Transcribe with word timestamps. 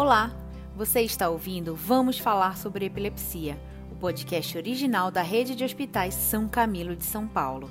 Olá, 0.00 0.32
você 0.76 1.00
está 1.00 1.28
ouvindo 1.28 1.74
Vamos 1.74 2.20
Falar 2.20 2.56
sobre 2.56 2.86
Epilepsia, 2.86 3.58
o 3.90 3.96
podcast 3.96 4.56
original 4.56 5.10
da 5.10 5.22
Rede 5.22 5.56
de 5.56 5.64
Hospitais 5.64 6.14
São 6.14 6.48
Camilo 6.48 6.94
de 6.94 7.02
São 7.04 7.26
Paulo. 7.26 7.68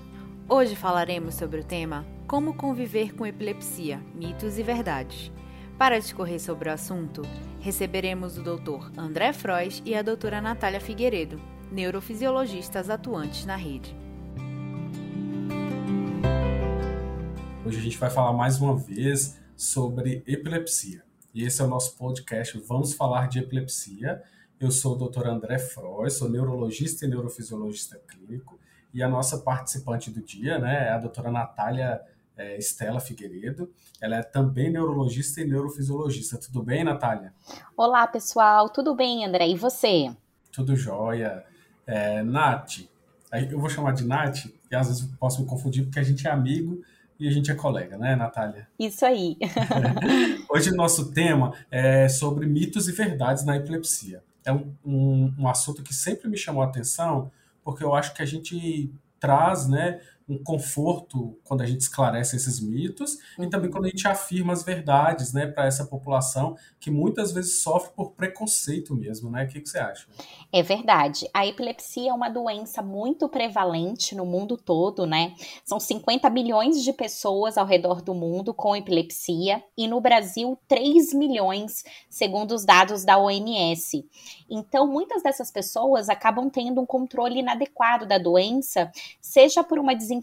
Hoje 0.50 0.76
falaremos 0.76 1.36
sobre 1.36 1.62
o 1.62 1.64
tema 1.64 2.06
Como 2.28 2.54
conviver 2.54 3.16
com 3.16 3.26
epilepsia, 3.26 4.02
mitos 4.14 4.58
e 4.58 4.62
verdades. 4.62 5.32
Para 5.78 5.98
discorrer 5.98 6.42
sobre 6.42 6.68
o 6.68 6.74
assunto, 6.74 7.22
receberemos 7.62 8.38
o 8.38 8.44
Dr. 8.44 8.92
André 8.98 9.32
Frois 9.32 9.82
e 9.86 9.96
a 9.96 10.02
doutora 10.02 10.42
Natália 10.42 10.82
Figueiredo, 10.82 11.40
neurofisiologistas 11.72 12.90
atuantes 12.90 13.46
na 13.46 13.56
rede. 13.56 13.96
Hoje 17.66 17.78
a 17.78 17.82
gente 17.82 17.98
vai 17.98 18.10
falar 18.10 18.34
mais 18.34 18.60
uma 18.60 18.76
vez 18.76 19.40
sobre 19.56 20.24
epilepsia. 20.28 21.07
E 21.38 21.44
esse 21.44 21.62
é 21.62 21.66
o 21.66 21.68
nosso 21.68 21.96
podcast 21.96 22.58
Vamos 22.68 22.96
Falar 22.96 23.28
de 23.28 23.38
Epilepsia. 23.38 24.24
Eu 24.60 24.72
sou 24.72 24.96
o 24.96 25.08
Dr. 25.08 25.28
André 25.28 25.60
Frois, 25.60 26.14
sou 26.14 26.28
neurologista 26.28 27.06
e 27.06 27.08
neurofisiologista 27.08 27.96
clínico. 28.08 28.60
E 28.92 29.04
a 29.04 29.08
nossa 29.08 29.38
participante 29.38 30.10
do 30.10 30.20
dia 30.20 30.58
né, 30.58 30.88
é 30.88 30.90
a 30.94 30.98
doutora 30.98 31.30
Natália 31.30 32.02
é, 32.36 32.58
Estela 32.58 33.00
Figueiredo. 33.00 33.72
Ela 34.02 34.16
é 34.16 34.24
também 34.24 34.72
neurologista 34.72 35.40
e 35.40 35.46
neurofisiologista. 35.46 36.40
Tudo 36.40 36.64
bem, 36.64 36.84
Natália? 36.84 37.32
Olá, 37.78 38.08
pessoal. 38.08 38.68
Tudo 38.72 38.96
bem, 38.96 39.24
André? 39.24 39.48
E 39.48 39.56
você? 39.56 40.10
Tudo 40.52 40.76
jóia. 40.76 41.46
É, 41.86 42.24
Nath, 42.24 42.80
eu 43.52 43.60
vou 43.60 43.70
chamar 43.70 43.92
de 43.92 44.04
Nath, 44.04 44.48
e 44.72 44.76
às 44.76 44.88
vezes 44.88 45.04
posso 45.20 45.40
me 45.44 45.48
confundir 45.48 45.84
porque 45.84 46.00
a 46.00 46.04
gente 46.04 46.28
é 46.28 46.32
amigo 46.32 46.82
e 47.20 47.28
a 47.28 47.32
gente 47.32 47.50
é 47.52 47.56
colega, 47.56 47.98
né, 47.98 48.16
Natália? 48.16 48.68
Isso 48.78 49.06
aí. 49.06 49.38
Hoje 50.50 50.70
o 50.72 50.76
nosso 50.76 51.12
tema 51.12 51.54
é 51.72 52.08
sobre 52.08 52.46
mitos 52.46 52.88
e 52.88 52.92
verdades 52.92 53.44
na 53.44 53.58
epilepsia. 53.58 54.24
É 54.46 54.52
um, 54.52 54.74
um, 54.86 55.34
um 55.40 55.48
assunto 55.48 55.84
que 55.84 55.94
sempre 55.94 56.30
me 56.30 56.38
chamou 56.38 56.64
a 56.64 56.68
atenção, 56.68 57.32
porque 57.64 57.84
eu 57.84 57.94
acho 57.94 58.14
que 58.14 58.22
a 58.22 58.26
gente 58.26 58.92
traz, 59.20 59.68
né, 59.68 60.00
um 60.28 60.44
conforto 60.44 61.40
quando 61.44 61.62
a 61.62 61.66
gente 61.66 61.82
esclarece 61.82 62.36
esses 62.36 62.60
mitos 62.60 63.18
e 63.40 63.48
também 63.48 63.72
quando 63.72 63.86
a 63.86 63.90
gente 63.90 64.08
afirma 64.08 64.52
as 64.52 64.64
verdades, 64.64 65.32
né, 65.32 65.48
para 65.48 65.66
essa 65.66 65.86
população 65.86 66.58
que 66.80 66.92
muitas 66.92 67.32
vezes 67.32 67.62
sofre 67.62 67.92
por 67.96 68.12
preconceito 68.12 68.94
mesmo, 68.94 69.32
né? 69.32 69.46
O 69.46 69.48
que, 69.48 69.62
que 69.62 69.70
você 69.70 69.80
acha? 69.80 70.08
É 70.52 70.62
verdade. 70.62 71.30
A 71.34 71.46
epilepsia 71.46 72.12
é 72.12 72.14
uma 72.14 72.30
doença 72.30 72.82
muito 72.82 73.30
prevalente 73.30 74.16
no 74.16 74.26
mundo 74.26 74.58
todo, 74.58 75.06
né? 75.06 75.34
São 75.64 75.80
50 75.80 76.30
milhões 76.30 76.84
de 76.84 76.92
pessoas 76.92 77.58
ao 77.58 77.66
redor 77.66 78.02
do 78.02 78.14
mundo 78.14 78.54
com 78.54 78.76
epilepsia 78.76 79.64
e 79.78 79.88
no 79.88 80.02
Brasil 80.02 80.58
3 80.68 81.14
milhões, 81.14 81.84
segundo 82.10 82.54
os 82.54 82.66
dados 82.66 83.06
da 83.06 83.18
OMS. 83.18 84.06
Então, 84.50 84.88
muitas 84.88 85.24
dessas 85.24 85.52
pessoas 85.52 86.10
acabam 86.10 86.50
tendo 86.50 86.82
um 86.82 86.86
controle 86.86 87.40
inadequado 87.40 88.06
da 88.06 88.18
doença, 88.18 88.92
seja 89.22 89.64
por 89.64 89.80
uma 89.80 89.96
desinformação 89.96 90.17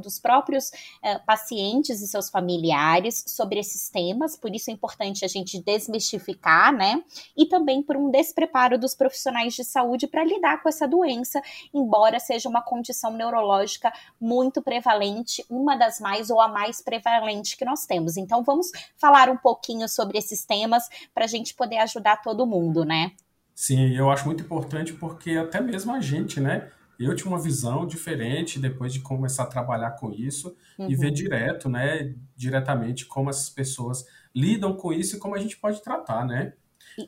dos 0.00 0.18
próprios 0.18 0.68
uh, 0.68 1.24
pacientes 1.26 2.00
e 2.00 2.06
seus 2.06 2.30
familiares 2.30 3.24
sobre 3.26 3.58
esses 3.58 3.88
temas, 3.88 4.36
por 4.36 4.54
isso 4.54 4.70
é 4.70 4.72
importante 4.72 5.24
a 5.24 5.28
gente 5.28 5.62
desmistificar, 5.62 6.72
né? 6.72 7.02
E 7.36 7.46
também 7.46 7.82
por 7.82 7.96
um 7.96 8.10
despreparo 8.10 8.78
dos 8.78 8.94
profissionais 8.94 9.54
de 9.54 9.64
saúde 9.64 10.06
para 10.06 10.24
lidar 10.24 10.62
com 10.62 10.68
essa 10.68 10.86
doença, 10.86 11.40
embora 11.72 12.18
seja 12.18 12.48
uma 12.48 12.62
condição 12.62 13.12
neurológica 13.12 13.92
muito 14.20 14.62
prevalente, 14.62 15.44
uma 15.48 15.76
das 15.76 16.00
mais 16.00 16.30
ou 16.30 16.40
a 16.40 16.48
mais 16.48 16.80
prevalente 16.80 17.56
que 17.56 17.64
nós 17.64 17.86
temos. 17.86 18.16
Então, 18.16 18.42
vamos 18.42 18.70
falar 18.96 19.28
um 19.28 19.36
pouquinho 19.36 19.88
sobre 19.88 20.18
esses 20.18 20.44
temas 20.44 20.88
para 21.12 21.24
a 21.24 21.28
gente 21.28 21.54
poder 21.54 21.78
ajudar 21.78 22.22
todo 22.22 22.46
mundo, 22.46 22.84
né? 22.84 23.12
Sim, 23.54 23.94
eu 23.94 24.10
acho 24.10 24.26
muito 24.26 24.42
importante 24.42 24.92
porque 24.92 25.32
até 25.32 25.60
mesmo 25.60 25.92
a 25.92 26.00
gente, 26.00 26.40
né? 26.40 26.70
Eu 26.98 27.14
tinha 27.14 27.30
uma 27.30 27.40
visão 27.40 27.86
diferente 27.86 28.58
depois 28.58 28.92
de 28.92 29.00
começar 29.00 29.44
a 29.44 29.46
trabalhar 29.46 29.92
com 29.92 30.10
isso 30.12 30.56
uhum. 30.78 30.90
e 30.90 30.94
ver 30.94 31.08
uhum. 31.08 31.12
direto, 31.12 31.68
né, 31.68 32.14
diretamente 32.36 33.06
como 33.06 33.30
essas 33.30 33.50
pessoas 33.50 34.04
lidam 34.34 34.74
com 34.74 34.92
isso 34.92 35.16
e 35.16 35.18
como 35.18 35.34
a 35.34 35.38
gente 35.38 35.56
pode 35.56 35.82
tratar, 35.82 36.24
né? 36.26 36.54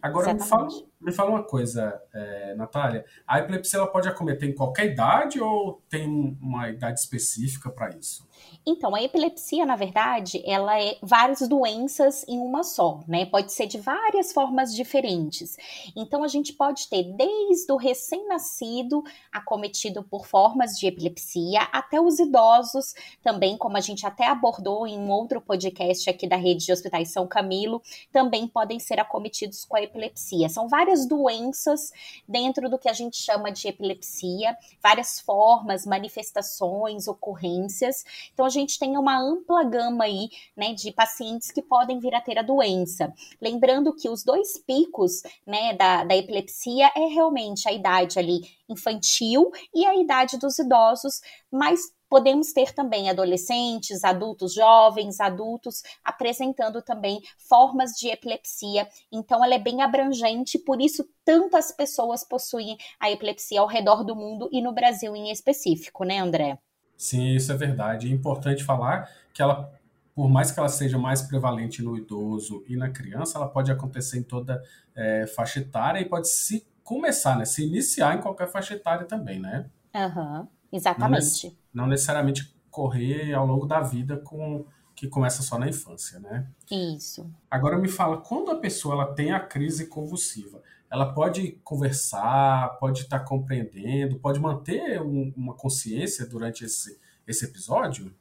Agora 0.02 0.34
me 0.34 0.42
fala, 0.42 0.68
me 1.00 1.12
fala 1.12 1.30
uma 1.30 1.44
coisa, 1.44 2.00
é, 2.12 2.54
Natália. 2.54 3.04
A 3.26 3.38
epilepsia 3.38 3.78
ela 3.78 3.86
pode 3.86 4.08
acometer 4.08 4.48
em 4.48 4.54
qualquer 4.54 4.86
idade 4.86 5.40
ou 5.40 5.82
tem 5.88 6.36
uma 6.40 6.68
idade 6.68 6.98
específica 6.98 7.70
para 7.70 7.96
isso? 7.96 8.26
Então, 8.66 8.94
a 8.94 9.02
epilepsia, 9.02 9.64
na 9.64 9.76
verdade, 9.76 10.42
ela 10.44 10.80
é 10.80 10.96
várias 11.02 11.46
doenças 11.48 12.24
em 12.26 12.38
uma 12.38 12.64
só, 12.64 13.00
né? 13.06 13.26
Pode 13.26 13.52
ser 13.52 13.66
de 13.66 13.78
várias 13.78 14.32
formas 14.32 14.74
diferentes. 14.74 15.56
Então, 15.94 16.24
a 16.24 16.28
gente 16.28 16.52
pode 16.52 16.88
ter 16.88 17.04
desde 17.04 17.70
o 17.72 17.76
recém-nascido 17.76 19.02
acometido 19.32 20.02
por 20.02 20.26
formas 20.26 20.78
de 20.78 20.86
epilepsia 20.86 21.62
até 21.72 22.00
os 22.00 22.18
idosos 22.18 22.94
também, 23.22 23.56
como 23.56 23.76
a 23.76 23.80
gente 23.80 24.06
até 24.06 24.26
abordou 24.26 24.86
em 24.86 24.98
um 24.98 25.10
outro 25.10 25.40
podcast 25.40 26.08
aqui 26.10 26.26
da 26.26 26.36
rede 26.36 26.66
de 26.66 26.72
hospitais 26.72 27.10
São 27.10 27.26
Camilo, 27.26 27.82
também 28.12 28.46
podem 28.48 28.78
ser 28.78 28.98
acometidos 28.98 29.64
com 29.64 29.76
a 29.76 29.82
epilepsia. 29.82 30.48
São 30.48 30.68
várias 30.68 31.06
doenças 31.06 31.92
dentro 32.26 32.68
do 32.68 32.78
que 32.78 32.88
a 32.88 32.92
gente 32.92 33.16
chama 33.16 33.50
de 33.50 33.68
epilepsia, 33.68 34.56
várias 34.82 35.20
formas, 35.20 35.86
manifestações, 35.86 37.08
ocorrências. 37.08 38.04
Então, 38.36 38.44
a 38.44 38.50
gente 38.50 38.78
tem 38.78 38.98
uma 38.98 39.18
ampla 39.18 39.64
gama 39.64 40.04
aí, 40.04 40.28
né, 40.54 40.74
de 40.74 40.92
pacientes 40.92 41.50
que 41.50 41.62
podem 41.62 41.98
vir 41.98 42.14
a 42.14 42.20
ter 42.20 42.38
a 42.38 42.42
doença. 42.42 43.10
Lembrando 43.40 43.96
que 43.96 44.10
os 44.10 44.22
dois 44.22 44.58
picos, 44.58 45.22
né, 45.46 45.72
da, 45.72 46.04
da 46.04 46.14
epilepsia 46.14 46.92
é 46.94 47.06
realmente 47.06 47.66
a 47.66 47.72
idade 47.72 48.18
ali 48.18 48.42
infantil 48.68 49.50
e 49.74 49.86
a 49.86 49.96
idade 49.96 50.36
dos 50.36 50.58
idosos, 50.58 51.22
mas 51.50 51.80
podemos 52.10 52.52
ter 52.52 52.74
também 52.74 53.08
adolescentes, 53.08 54.04
adultos 54.04 54.52
jovens, 54.52 55.18
adultos 55.18 55.82
apresentando 56.04 56.82
também 56.82 57.22
formas 57.38 57.92
de 57.92 58.08
epilepsia. 58.08 58.86
Então, 59.10 59.42
ela 59.42 59.54
é 59.54 59.58
bem 59.58 59.80
abrangente, 59.80 60.58
por 60.58 60.78
isso 60.78 61.08
tantas 61.24 61.72
pessoas 61.72 62.22
possuem 62.22 62.76
a 63.00 63.10
epilepsia 63.10 63.62
ao 63.62 63.66
redor 63.66 64.04
do 64.04 64.14
mundo 64.14 64.46
e 64.52 64.60
no 64.60 64.74
Brasil 64.74 65.16
em 65.16 65.30
específico, 65.30 66.04
né, 66.04 66.18
André? 66.18 66.58
Sim, 66.96 67.34
isso 67.34 67.52
é 67.52 67.56
verdade. 67.56 68.08
É 68.08 68.10
importante 68.10 68.64
falar 68.64 69.10
que 69.32 69.42
ela, 69.42 69.72
por 70.14 70.28
mais 70.28 70.50
que 70.50 70.58
ela 70.58 70.68
seja 70.68 70.98
mais 70.98 71.22
prevalente 71.22 71.82
no 71.82 71.96
idoso 71.96 72.64
e 72.66 72.76
na 72.76 72.90
criança, 72.90 73.38
ela 73.38 73.48
pode 73.48 73.70
acontecer 73.70 74.18
em 74.18 74.22
toda 74.22 74.62
é, 74.94 75.26
faixa 75.26 75.60
etária 75.60 76.00
e 76.00 76.04
pode 76.04 76.28
se 76.28 76.66
começar, 76.82 77.36
né? 77.36 77.44
Se 77.44 77.66
iniciar 77.66 78.16
em 78.16 78.20
qualquer 78.20 78.48
faixa 78.48 78.74
etária 78.74 79.04
também, 79.04 79.40
né? 79.40 79.66
Uhum, 79.94 80.46
exatamente. 80.72 81.56
Não, 81.72 81.84
não 81.84 81.90
necessariamente 81.90 82.54
correr 82.70 83.34
ao 83.34 83.46
longo 83.46 83.66
da 83.66 83.80
vida 83.80 84.16
com 84.18 84.64
que 84.96 85.06
começa 85.06 85.42
só 85.42 85.58
na 85.58 85.68
infância, 85.68 86.18
né? 86.18 86.48
Isso. 86.70 87.30
Agora 87.50 87.78
me 87.78 87.86
fala, 87.86 88.16
quando 88.16 88.50
a 88.50 88.56
pessoa 88.56 88.94
ela 88.94 89.14
tem 89.14 89.30
a 89.30 89.38
crise 89.38 89.86
convulsiva, 89.86 90.62
ela 90.90 91.12
pode 91.12 91.52
conversar, 91.62 92.78
pode 92.80 93.02
estar 93.02 93.20
compreendendo, 93.20 94.18
pode 94.18 94.40
manter 94.40 95.02
um, 95.02 95.32
uma 95.36 95.52
consciência 95.52 96.26
durante 96.26 96.64
esse, 96.64 96.98
esse 97.26 97.44
episódio? 97.44 98.12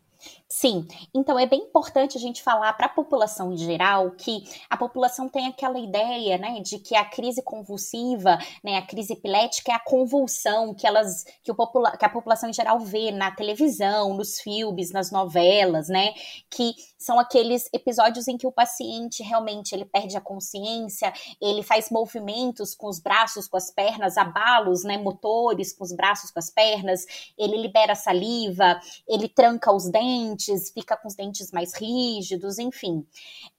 Sim, 0.47 0.88
então 1.13 1.40
é 1.40 1.46
bem 1.47 1.59
importante 1.62 2.18
a 2.18 2.22
gente 2.22 2.41
falar 2.41 2.72
para 2.74 2.86
a 2.86 2.90
população 2.90 3.52
em 3.52 3.58
geral 3.58 4.12
que 4.12 4.44
a 4.69 4.78
população 4.78 5.28
tem 5.28 5.47
aquela 5.47 5.80
ideia, 5.80 6.38
né, 6.38 6.62
de 6.62 6.78
que 6.78 6.96
a 6.96 7.03
crise 7.03 7.41
convulsiva, 7.41 8.38
né, 8.64 8.78
a 8.78 8.81
crise 8.85 9.14
epilética 9.14 9.72
é 9.72 9.75
a 9.75 9.80
convulsão 9.80 10.74
que 10.74 10.85
elas, 10.85 11.25
que, 11.44 11.52
o 11.52 11.56
popula 11.56 11.97
que 11.97 12.06
a 12.06 12.09
população 12.09 12.50
em 12.50 12.53
geral 12.53 12.80
vê 12.80 13.12
na 13.12 13.31
televisão, 13.31 14.14
nos 14.14 14.40
filmes, 14.40 14.91
nas 14.91 15.12
novelas, 15.12 15.90
né, 15.90 16.14
que 16.50 16.74
são 16.97 17.19
aqueles 17.19 17.68
episódios 17.74 18.28
em 18.28 18.38
que 18.38 18.47
o 18.47 18.52
paciente 18.52 19.24
realmente 19.24 19.74
ele 19.74 19.85
perde 19.85 20.16
a 20.16 20.22
consciência, 20.22 21.12
ele 21.41 21.64
faz 21.64 21.90
movimentos 21.90 22.76
com 22.76 22.88
os 22.88 22.99
braços, 22.99 23.47
com 23.47 23.58
as 23.58 23.72
pernas, 23.72 24.17
abalos, 24.17 24.84
né, 24.84 24.97
motores 24.97 25.73
com 25.73 25.84
os 25.84 25.91
braços, 25.91 26.32
com 26.32 26.40
as 26.40 26.49
pernas, 26.49 27.03
ele 27.38 27.58
libera 27.58 27.96
saliva, 27.96 28.79
ele 29.08 29.28
tranca 29.28 29.73
os 29.73 29.90
dentes 29.90 30.15
dentes, 30.16 30.72
fica 30.72 30.96
com 30.96 31.08
os 31.08 31.16
dentes 31.16 31.52
mais 31.52 31.73
rígidos, 31.73 32.58
enfim. 32.58 33.06